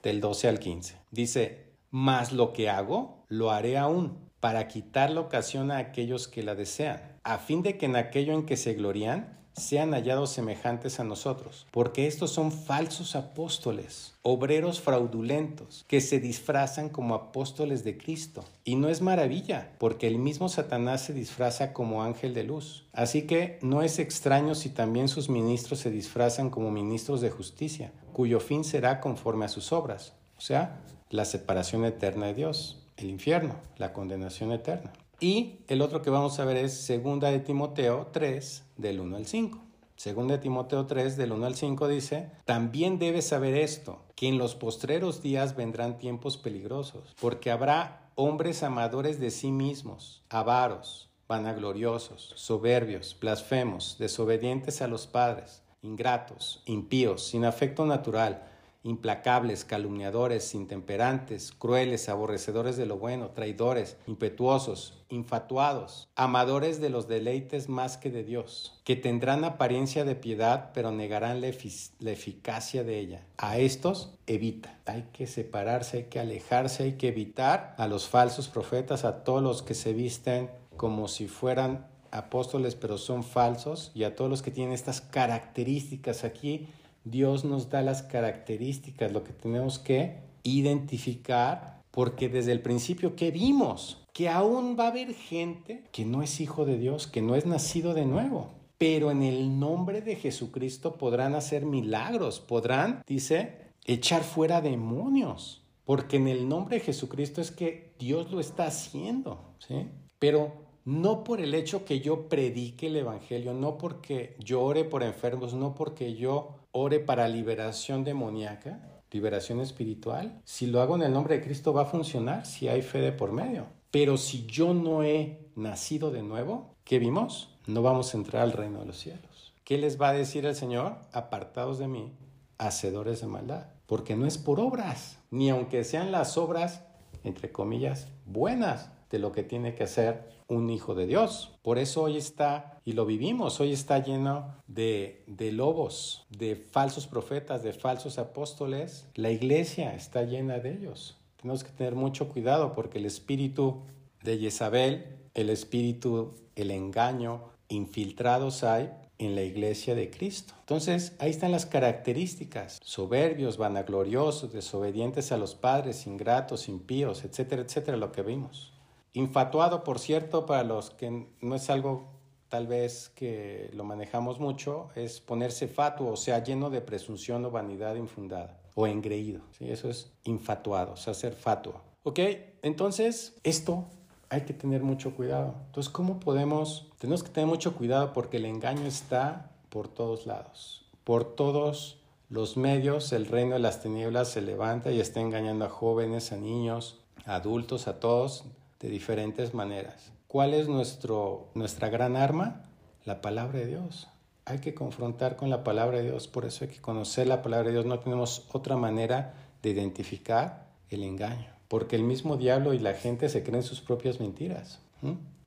[0.03, 0.97] del 12 al 15.
[1.09, 6.43] Dice, mas lo que hago, lo haré aún para quitar la ocasión a aquellos que
[6.43, 10.99] la desean, a fin de que en aquello en que se glorían sean hallados semejantes
[10.99, 17.97] a nosotros, porque estos son falsos apóstoles, obreros fraudulentos, que se disfrazan como apóstoles de
[17.97, 18.45] Cristo.
[18.63, 22.87] Y no es maravilla, porque el mismo Satanás se disfraza como ángel de luz.
[22.93, 27.93] Así que no es extraño si también sus ministros se disfrazan como ministros de justicia,
[28.13, 33.09] cuyo fin será conforme a sus obras, o sea, la separación eterna de Dios el
[33.09, 34.93] infierno, la condenación eterna.
[35.19, 39.25] Y el otro que vamos a ver es segunda de Timoteo 3, del 1 al
[39.25, 39.59] 5.
[39.95, 44.37] Segunda de Timoteo 3, del 1 al 5 dice, también debes saber esto, que en
[44.37, 52.33] los postreros días vendrán tiempos peligrosos, porque habrá hombres amadores de sí mismos, avaros, vanagloriosos,
[52.35, 58.51] soberbios, blasfemos, desobedientes a los padres, ingratos, impíos, sin afecto natural,
[58.85, 67.67] implacables, calumniadores, intemperantes, crueles, aborrecedores de lo bueno, traidores, impetuosos, infatuados, amadores de los deleites
[67.67, 73.25] más que de Dios, que tendrán apariencia de piedad, pero negarán la, eficacia de ella.
[73.37, 74.79] A estos evita.
[74.85, 79.41] Hay que separarse, hay que alejarse, hay que evitar a los falsos profetas, a todos
[79.41, 84.43] los que se visten como si fueran apóstoles, pero son falsos, y a todos los
[84.43, 86.67] que tienen estas características aquí
[87.05, 93.31] Dios nos da las características, lo que tenemos que identificar, porque desde el principio, ¿qué
[93.31, 94.05] vimos?
[94.11, 97.45] Que aún va a haber gente que no es hijo de Dios, que no es
[97.45, 98.49] nacido de nuevo.
[98.77, 105.63] Pero en el nombre de Jesucristo podrán hacer milagros, podrán, dice, echar fuera demonios.
[105.85, 109.87] Porque en el nombre de Jesucristo es que Dios lo está haciendo, ¿sí?
[110.17, 115.03] Pero no por el hecho que yo predique el Evangelio, no porque yo ore por
[115.03, 120.41] enfermos, no porque yo ore para liberación demoníaca, liberación espiritual.
[120.43, 123.13] Si lo hago en el nombre de Cristo va a funcionar si hay fe de
[123.13, 123.67] por medio.
[123.91, 127.55] Pero si yo no he nacido de nuevo, ¿qué vimos?
[127.65, 129.53] No vamos a entrar al reino de los cielos.
[129.63, 130.97] ¿Qué les va a decir el Señor?
[131.13, 132.11] Apartados de mí,
[132.57, 133.67] hacedores de maldad.
[133.85, 136.83] Porque no es por obras, ni aunque sean las obras,
[137.23, 141.57] entre comillas, buenas de lo que tiene que hacer un hijo de Dios.
[141.61, 147.07] Por eso hoy está, y lo vivimos, hoy está lleno de, de lobos, de falsos
[147.07, 149.07] profetas, de falsos apóstoles.
[149.15, 151.17] La iglesia está llena de ellos.
[151.41, 153.81] Tenemos que tener mucho cuidado porque el espíritu
[154.23, 160.53] de Jezabel, el espíritu, el engaño, infiltrados hay en la iglesia de Cristo.
[160.59, 162.79] Entonces, ahí están las características.
[162.83, 168.73] Soberbios, vanagloriosos, desobedientes a los padres, ingratos, impíos, etcétera, etcétera, lo que vimos.
[169.15, 172.15] Infatuado, por cierto, para los que no es algo
[172.49, 177.49] tal vez que lo manejamos mucho, es ponerse fatuo, o sea, lleno de presunción o
[177.49, 179.39] vanidad infundada, o engreído.
[179.57, 179.71] ¿sí?
[179.71, 181.81] Eso es infatuado, o sea, ser fatuo.
[182.03, 182.19] ¿Ok?
[182.61, 183.85] Entonces, esto
[184.27, 185.55] hay que tener mucho cuidado.
[185.67, 186.91] Entonces, ¿cómo podemos?
[186.99, 192.57] Tenemos que tener mucho cuidado porque el engaño está por todos lados, por todos los
[192.57, 193.13] medios.
[193.13, 197.35] El reino de las tinieblas se levanta y está engañando a jóvenes, a niños, a
[197.35, 198.43] adultos, a todos
[198.85, 200.11] de diferentes maneras.
[200.27, 202.63] ¿Cuál es nuestro, nuestra gran arma?
[203.03, 204.07] La palabra de Dios.
[204.45, 207.67] Hay que confrontar con la palabra de Dios, por eso hay que conocer la palabra
[207.67, 207.85] de Dios.
[207.85, 209.33] No tenemos otra manera
[209.63, 214.19] de identificar el engaño porque el mismo diablo y la gente se creen sus propias
[214.19, 214.79] mentiras.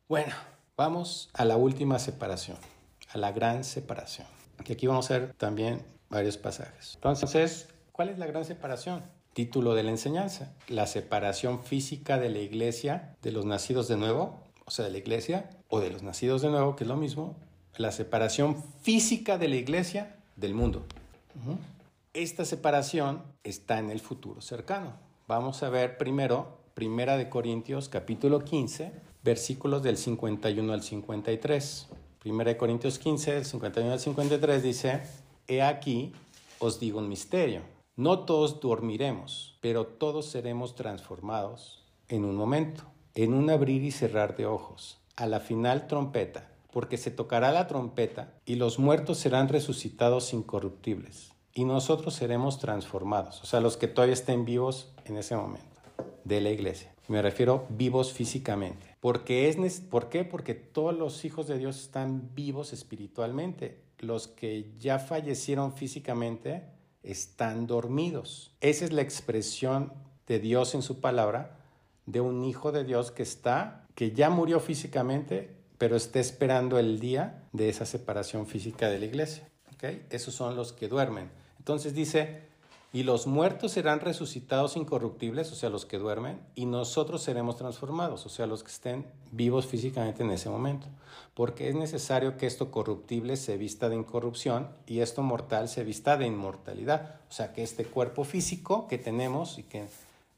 [0.09, 0.35] Bueno,
[0.77, 2.59] vamos a la última separación,
[3.11, 4.27] a la gran separación.
[4.67, 6.95] Y aquí vamos a ver también varios pasajes.
[6.97, 9.03] Entonces, ¿cuál es la gran separación?
[9.39, 14.41] Título de la enseñanza, la separación física de la iglesia de los nacidos de nuevo,
[14.65, 17.37] o sea, de la iglesia, o de los nacidos de nuevo, que es lo mismo,
[17.77, 20.85] la separación física de la iglesia del mundo.
[22.15, 24.95] Esta separación está en el futuro cercano.
[25.29, 28.91] Vamos a ver primero Primera de Corintios capítulo 15,
[29.23, 31.87] versículos del 51 al 53.
[32.19, 35.03] Primera de Corintios 15, del 51 al 53 dice,
[35.47, 36.13] He aquí,
[36.59, 37.78] os digo un misterio.
[37.99, 42.85] No todos dormiremos, pero todos seremos transformados en un momento,
[43.17, 47.67] en un abrir y cerrar de ojos, a la final trompeta, porque se tocará la
[47.67, 53.89] trompeta y los muertos serán resucitados incorruptibles y nosotros seremos transformados, o sea, los que
[53.89, 55.67] todavía estén vivos en ese momento
[56.23, 56.95] de la iglesia.
[57.09, 58.95] Me refiero vivos físicamente.
[59.01, 60.23] Porque es, ¿Por qué?
[60.23, 63.83] Porque todos los hijos de Dios están vivos espiritualmente.
[63.99, 68.53] Los que ya fallecieron físicamente están dormidos.
[68.61, 69.93] Esa es la expresión
[70.27, 71.59] de Dios en su palabra
[72.07, 77.01] de un hijo de Dios que está, que ya murió físicamente, pero está esperando el
[77.01, 79.49] día de esa separación física de la iglesia.
[79.75, 80.07] ¿Okay?
[80.11, 81.31] Esos son los que duermen.
[81.59, 82.49] Entonces dice,
[82.93, 88.25] y los muertos serán resucitados incorruptibles, o sea, los que duermen, y nosotros seremos transformados,
[88.25, 90.87] o sea, los que estén vivos físicamente en ese momento.
[91.35, 96.17] Porque es necesario que esto corruptible se vista de incorrupción y esto mortal se vista
[96.17, 97.21] de inmortalidad.
[97.29, 99.87] O sea, que este cuerpo físico que tenemos y que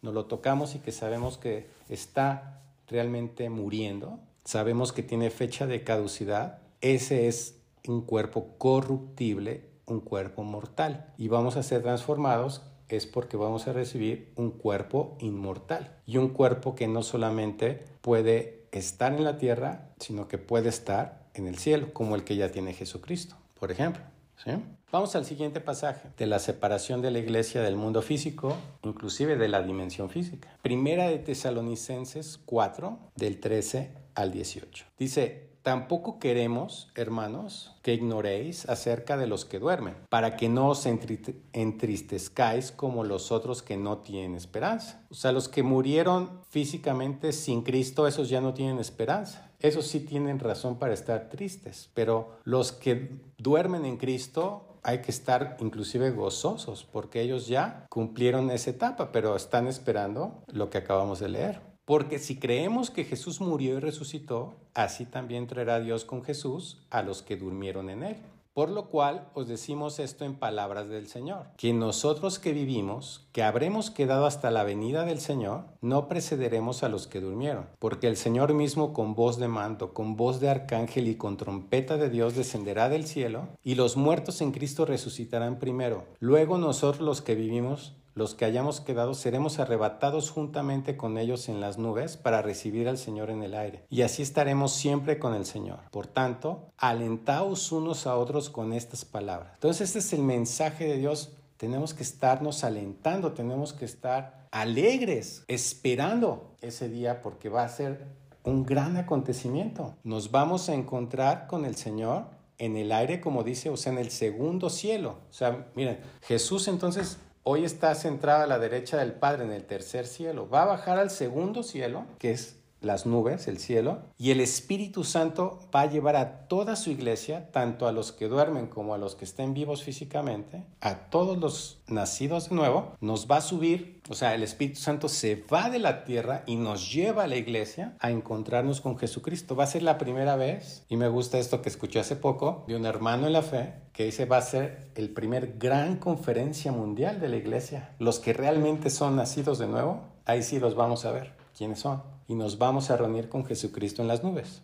[0.03, 5.85] nos lo tocamos y que sabemos que está realmente muriendo, sabemos que tiene fecha de
[5.85, 7.55] caducidad, ese es
[7.87, 13.73] un cuerpo corruptible un cuerpo mortal y vamos a ser transformados es porque vamos a
[13.73, 19.91] recibir un cuerpo inmortal y un cuerpo que no solamente puede estar en la tierra,
[19.99, 24.03] sino que puede estar en el cielo, como el que ya tiene Jesucristo, por ejemplo.
[24.45, 24.51] ¿sí?
[24.93, 29.49] Vamos al siguiente pasaje de la separación de la iglesia del mundo físico, inclusive de
[29.49, 30.57] la dimensión física.
[30.63, 34.87] Primera de Tesalonicenses 4, del 13 al 18.
[34.99, 40.87] Dice, Tampoco queremos, hermanos, que ignoréis acerca de los que duermen, para que no os
[40.87, 45.05] entristezcáis como los otros que no tienen esperanza.
[45.11, 49.51] O sea, los que murieron físicamente sin Cristo, esos ya no tienen esperanza.
[49.59, 55.11] Esos sí tienen razón para estar tristes, pero los que duermen en Cristo hay que
[55.11, 61.21] estar inclusive gozosos porque ellos ya cumplieron esa etapa, pero están esperando lo que acabamos
[61.21, 61.70] de leer.
[61.91, 67.03] Porque si creemos que Jesús murió y resucitó, así también traerá Dios con Jesús a
[67.03, 68.17] los que durmieron en él.
[68.53, 73.43] Por lo cual os decimos esto en palabras del Señor, que nosotros que vivimos, que
[73.43, 78.17] habremos quedado hasta la venida del Señor, no precederemos a los que durmieron, porque el
[78.17, 82.37] Señor mismo con voz de mando, con voz de arcángel y con trompeta de Dios
[82.37, 86.05] descenderá del cielo, y los muertos en Cristo resucitarán primero.
[86.21, 91.61] Luego nosotros los que vivimos los que hayamos quedado seremos arrebatados juntamente con ellos en
[91.61, 93.85] las nubes para recibir al Señor en el aire.
[93.89, 95.81] Y así estaremos siempre con el Señor.
[95.91, 99.53] Por tanto, alentaos unos a otros con estas palabras.
[99.55, 101.37] Entonces, este es el mensaje de Dios.
[101.57, 108.07] Tenemos que estarnos alentando, tenemos que estar alegres, esperando ese día porque va a ser
[108.45, 109.95] un gran acontecimiento.
[110.03, 112.25] Nos vamos a encontrar con el Señor
[112.59, 115.17] en el aire, como dice, o sea, en el segundo cielo.
[115.31, 117.19] O sea, miren, Jesús entonces
[117.51, 120.49] hoy está centrado a la derecha del Padre en el tercer cielo.
[120.49, 125.05] Va a bajar al segundo cielo, que es las nubes, el cielo, y el Espíritu
[125.05, 128.99] Santo va a llevar a toda su iglesia, tanto a los que duermen como a
[128.99, 134.01] los que estén vivos físicamente, a todos los nacidos de nuevo, nos va a subir,
[134.09, 137.37] o sea, el Espíritu Santo se va de la tierra y nos lleva a la
[137.37, 139.57] iglesia a encontrarnos con Jesucristo.
[139.57, 142.77] Va a ser la primera vez, y me gusta esto que escuché hace poco, de
[142.77, 147.21] un hermano en la fe, que dice va a ser el primer gran conferencia mundial
[147.21, 147.95] de la iglesia.
[147.99, 151.33] Los que realmente son nacidos de nuevo, ahí sí los vamos a ver.
[151.57, 152.03] ¿Quiénes son?
[152.31, 154.63] Y nos vamos a reunir con Jesucristo en las nubes.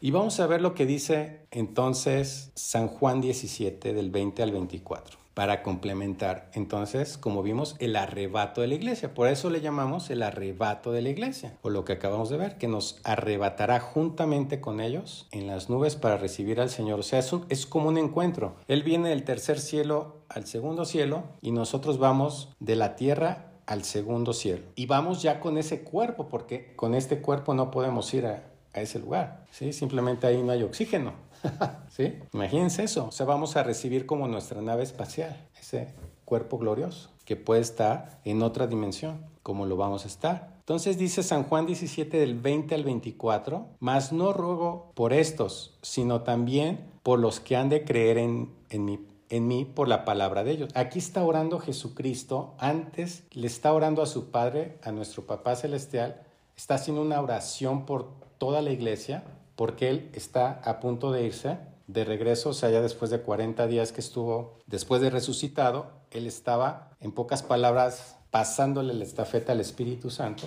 [0.00, 5.18] Y vamos a ver lo que dice entonces San Juan 17 del 20 al 24
[5.34, 9.14] para complementar entonces, como vimos, el arrebato de la iglesia.
[9.14, 12.56] Por eso le llamamos el arrebato de la iglesia, o lo que acabamos de ver,
[12.56, 17.00] que nos arrebatará juntamente con ellos en las nubes para recibir al Señor.
[17.00, 18.54] O sea, es, es como un encuentro.
[18.68, 23.84] Él viene del tercer cielo al segundo cielo y nosotros vamos de la tierra al
[23.84, 24.64] segundo cielo.
[24.74, 28.44] Y vamos ya con ese cuerpo, porque con este cuerpo no podemos ir a,
[28.74, 29.72] ese lugar, ¿sí?
[29.74, 31.12] Simplemente ahí no hay oxígeno,
[31.90, 32.14] ¿sí?
[32.32, 35.88] Imagínense eso, o sea, vamos a recibir como nuestra nave espacial, ese
[36.24, 40.54] cuerpo glorioso, que puede estar en otra dimensión, como lo vamos a estar.
[40.60, 46.22] Entonces dice San Juan 17 del 20 al 24, mas no ruego por estos, sino
[46.22, 48.96] también por los que han de creer en, en mi
[49.32, 50.70] en mí por la palabra de ellos.
[50.74, 56.20] Aquí está orando Jesucristo, antes le está orando a su Padre, a nuestro Papá Celestial,
[56.54, 59.24] está haciendo una oración por toda la iglesia,
[59.56, 61.56] porque Él está a punto de irse
[61.86, 66.26] de regreso, o sea, ya después de 40 días que estuvo, después de resucitado, Él
[66.26, 70.46] estaba, en pocas palabras, pasándole la estafeta al Espíritu Santo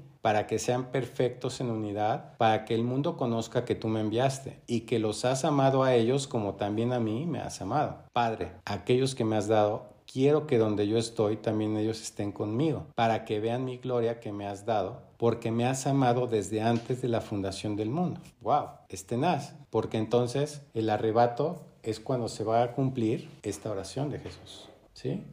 [0.21, 4.59] para que sean perfectos en unidad, para que el mundo conozca que tú me enviaste
[4.67, 7.97] y que los has amado a ellos como también a mí me has amado.
[8.13, 12.87] Padre, aquellos que me has dado, quiero que donde yo estoy también ellos estén conmigo,
[12.95, 17.01] para que vean mi gloria que me has dado, porque me has amado desde antes
[17.01, 18.19] de la fundación del mundo.
[18.41, 18.69] ¡Wow!
[18.89, 24.19] Es tenaz, porque entonces el arrebato es cuando se va a cumplir esta oración de
[24.19, 24.70] Jesús.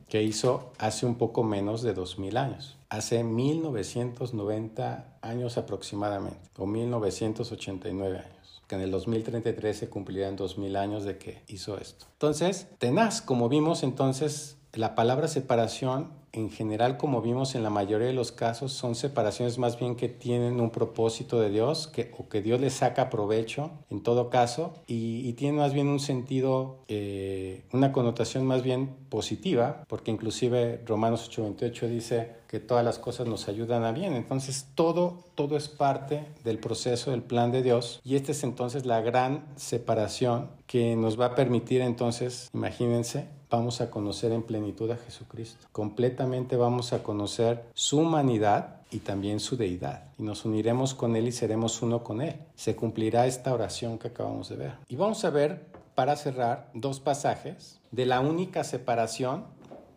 [0.09, 6.67] Que hizo hace un poco menos de dos mil años hace 1990 años aproximadamente, o
[6.67, 12.07] 1989 años, que en el 2033 se cumplirán 2000 años de que hizo esto.
[12.13, 18.07] Entonces, tenaz, como vimos entonces, la palabra separación en general, como vimos en la mayoría
[18.07, 22.29] de los casos, son separaciones más bien que tienen un propósito de Dios que, o
[22.29, 26.85] que Dios le saca provecho en todo caso y, y tiene más bien un sentido,
[26.89, 33.27] eh, una connotación más bien positiva, porque inclusive Romanos 8:28 dice que todas las cosas
[33.27, 34.15] nos ayudan a bien.
[34.15, 38.87] Entonces todo, todo es parte del proceso, del plan de Dios y esta es entonces
[38.87, 44.91] la gran separación que nos va a permitir entonces, imagínense, vamos a conocer en plenitud
[44.91, 45.67] a Jesucristo.
[45.73, 50.05] Completamente vamos a conocer su humanidad y también su deidad.
[50.19, 52.37] Y nos uniremos con Él y seremos uno con Él.
[52.55, 54.73] Se cumplirá esta oración que acabamos de ver.
[54.89, 59.45] Y vamos a ver, para cerrar, dos pasajes de la única separación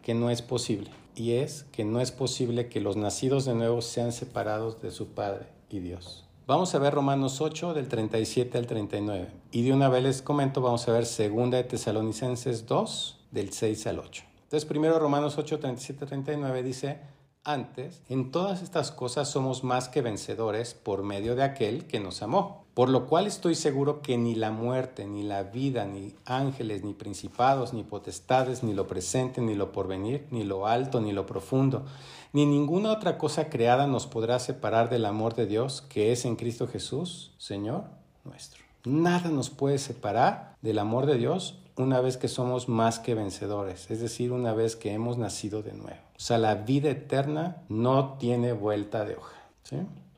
[0.02, 0.90] que no es posible.
[1.16, 5.10] Y es que no es posible que los nacidos de nuevo sean separados de su
[5.10, 6.26] Padre y Dios.
[6.48, 9.28] Vamos a ver Romanos 8 del 37 al 39.
[9.52, 13.88] Y de una vez les comento, vamos a ver 2 de Tesalonicenses 2 del 6
[13.88, 14.24] al 8.
[14.44, 17.00] Entonces, primero Romanos 8, 37, 39 dice,
[17.44, 22.22] antes, en todas estas cosas somos más que vencedores por medio de aquel que nos
[22.22, 22.62] amó.
[22.74, 26.94] Por lo cual estoy seguro que ni la muerte, ni la vida, ni ángeles, ni
[26.94, 31.84] principados, ni potestades, ni lo presente, ni lo porvenir, ni lo alto, ni lo profundo,
[32.32, 36.38] ni ninguna otra cosa creada nos podrá separar del amor de Dios que es en
[36.38, 37.86] Cristo Jesús, Señor
[38.24, 38.64] nuestro.
[38.86, 43.90] Nada nos puede separar del amor de Dios una vez que somos más que vencedores,
[43.92, 46.00] es decir, una vez que hemos nacido de nuevo.
[46.16, 49.36] O sea, la vida eterna no tiene vuelta de hoja.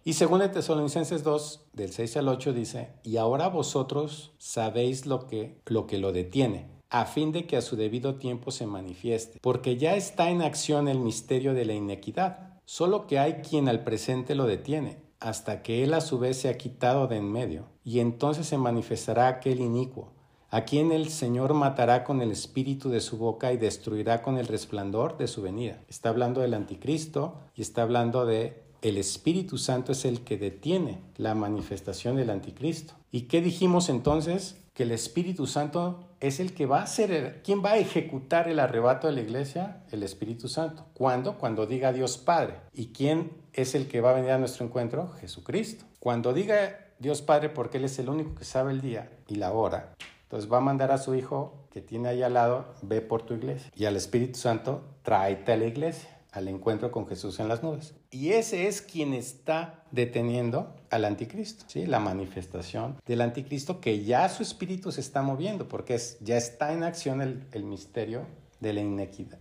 [0.05, 5.27] Y según el Tesalonicenses 2, del 6 al 8, dice, y ahora vosotros sabéis lo
[5.27, 9.39] que, lo que lo detiene, a fin de que a su debido tiempo se manifieste,
[9.41, 13.83] porque ya está en acción el misterio de la inequidad, solo que hay quien al
[13.83, 17.67] presente lo detiene, hasta que él a su vez se ha quitado de en medio,
[17.85, 20.11] y entonces se manifestará aquel inicuo
[20.53, 24.45] a quien el Señor matará con el espíritu de su boca y destruirá con el
[24.45, 25.81] resplandor de su venida.
[25.89, 30.99] Está hablando del anticristo y está hablando de el Espíritu Santo es el que detiene
[31.17, 32.93] la manifestación del anticristo.
[33.11, 34.61] ¿Y qué dijimos entonces?
[34.75, 38.59] Que el Espíritu Santo es el que va a ser, ¿quién va a ejecutar el
[38.59, 39.81] arrebato de la iglesia?
[39.91, 40.85] El Espíritu Santo.
[40.93, 41.39] ¿Cuándo?
[41.39, 42.57] Cuando diga Dios Padre.
[42.73, 45.13] ¿Y quién es el que va a venir a nuestro encuentro?
[45.19, 45.85] Jesucristo.
[45.99, 49.51] Cuando diga Dios Padre, porque Él es el único que sabe el día y la
[49.51, 49.95] hora,
[50.33, 53.35] entonces va a mandar a su Hijo que tiene ahí al lado, ve por tu
[53.35, 53.71] iglesia.
[53.75, 57.93] Y al Espíritu Santo, tráete a la iglesia al encuentro con Jesús en las nubes.
[58.09, 61.85] Y ese es quien está deteniendo al anticristo, ¿sí?
[61.85, 66.73] la manifestación del anticristo que ya su espíritu se está moviendo, porque es, ya está
[66.73, 68.25] en acción el, el misterio
[68.59, 68.81] de la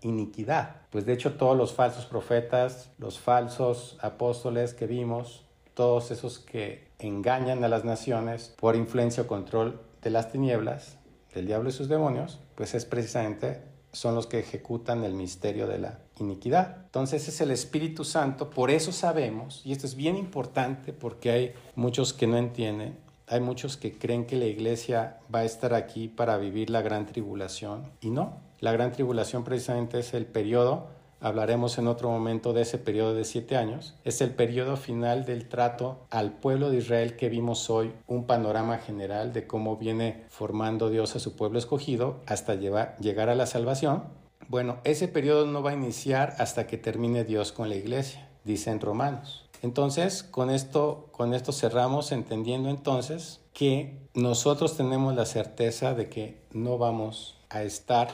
[0.02, 0.82] iniquidad.
[0.90, 6.88] Pues de hecho todos los falsos profetas, los falsos apóstoles que vimos, todos esos que
[6.98, 10.98] engañan a las naciones por influencia o control de las tinieblas,
[11.34, 15.78] del diablo y sus demonios, pues es precisamente son los que ejecutan el misterio de
[15.78, 16.78] la iniquidad.
[16.84, 21.52] Entonces es el Espíritu Santo, por eso sabemos, y esto es bien importante porque hay
[21.74, 26.08] muchos que no entienden, hay muchos que creen que la iglesia va a estar aquí
[26.08, 28.40] para vivir la gran tribulación y no.
[28.60, 30.88] La gran tribulación precisamente es el periodo
[31.22, 35.48] hablaremos en otro momento de ese periodo de siete años, es el periodo final del
[35.48, 40.90] trato al pueblo de Israel que vimos hoy, un panorama general de cómo viene formando
[40.90, 44.04] Dios a su pueblo escogido hasta llegar a la salvación.
[44.48, 48.70] Bueno, ese periodo no va a iniciar hasta que termine Dios con la iglesia, dice
[48.70, 49.48] en Romanos.
[49.62, 56.42] Entonces, con esto, con esto cerramos entendiendo entonces que nosotros tenemos la certeza de que
[56.52, 58.08] no vamos a estar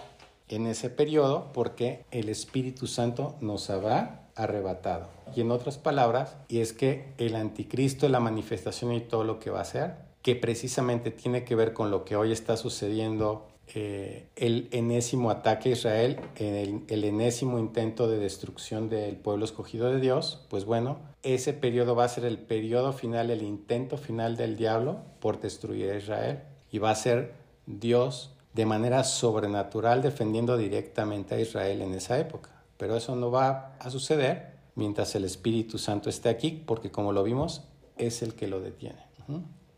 [0.48, 5.08] en ese periodo porque el Espíritu Santo nos habrá arrebatado.
[5.34, 9.50] Y en otras palabras, y es que el anticristo, la manifestación y todo lo que
[9.50, 14.28] va a hacer, que precisamente tiene que ver con lo que hoy está sucediendo, eh,
[14.36, 20.00] el enésimo ataque a Israel, el, el enésimo intento de destrucción del pueblo escogido de
[20.00, 24.56] Dios, pues bueno, ese periodo va a ser el periodo final, el intento final del
[24.56, 26.40] diablo por destruir a Israel.
[26.70, 27.34] Y va a ser
[27.66, 32.50] Dios de manera sobrenatural defendiendo directamente a Israel en esa época.
[32.76, 37.22] Pero eso no va a suceder mientras el Espíritu Santo esté aquí, porque como lo
[37.22, 37.62] vimos,
[37.98, 38.98] es el que lo detiene,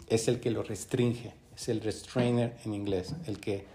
[0.06, 3.66] es el que lo restringe, es el restrainer en inglés, el que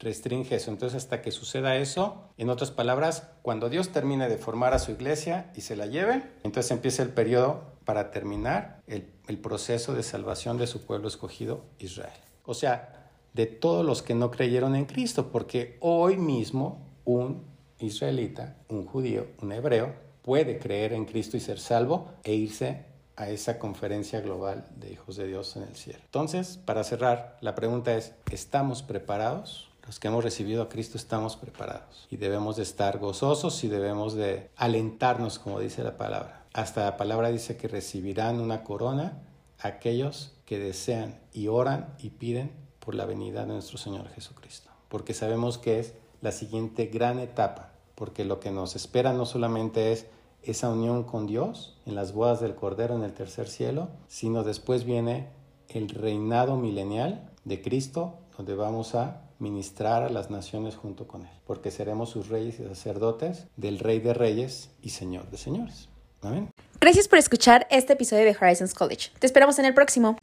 [0.00, 0.72] restringe eso.
[0.72, 4.90] Entonces, hasta que suceda eso, en otras palabras, cuando Dios termine de formar a su
[4.90, 10.02] iglesia y se la lleve, entonces empieza el periodo para terminar el, el proceso de
[10.02, 12.18] salvación de su pueblo escogido, Israel.
[12.44, 12.99] O sea,
[13.32, 17.44] de todos los que no creyeron en Cristo, porque hoy mismo un
[17.78, 22.84] israelita, un judío, un hebreo, puede creer en Cristo y ser salvo e irse
[23.16, 26.00] a esa conferencia global de hijos de Dios en el cielo.
[26.04, 29.68] Entonces, para cerrar, la pregunta es, ¿estamos preparados?
[29.86, 34.14] Los que hemos recibido a Cristo estamos preparados y debemos de estar gozosos y debemos
[34.14, 36.46] de alentarnos, como dice la palabra.
[36.52, 39.22] Hasta la palabra dice que recibirán una corona
[39.58, 42.52] aquellos que desean y oran y piden
[42.90, 47.70] por la venida de nuestro Señor Jesucristo, porque sabemos que es la siguiente gran etapa,
[47.94, 50.06] porque lo que nos espera no solamente es
[50.42, 54.82] esa unión con Dios en las bodas del Cordero en el tercer cielo, sino después
[54.82, 55.28] viene
[55.68, 61.32] el reinado milenial de Cristo, donde vamos a ministrar a las naciones junto con Él,
[61.46, 65.88] porque seremos sus reyes y sacerdotes del Rey de Reyes y Señor de Señores.
[66.22, 66.50] Amén.
[66.80, 69.10] Gracias por escuchar este episodio de Horizons College.
[69.20, 70.16] Te esperamos en el próximo.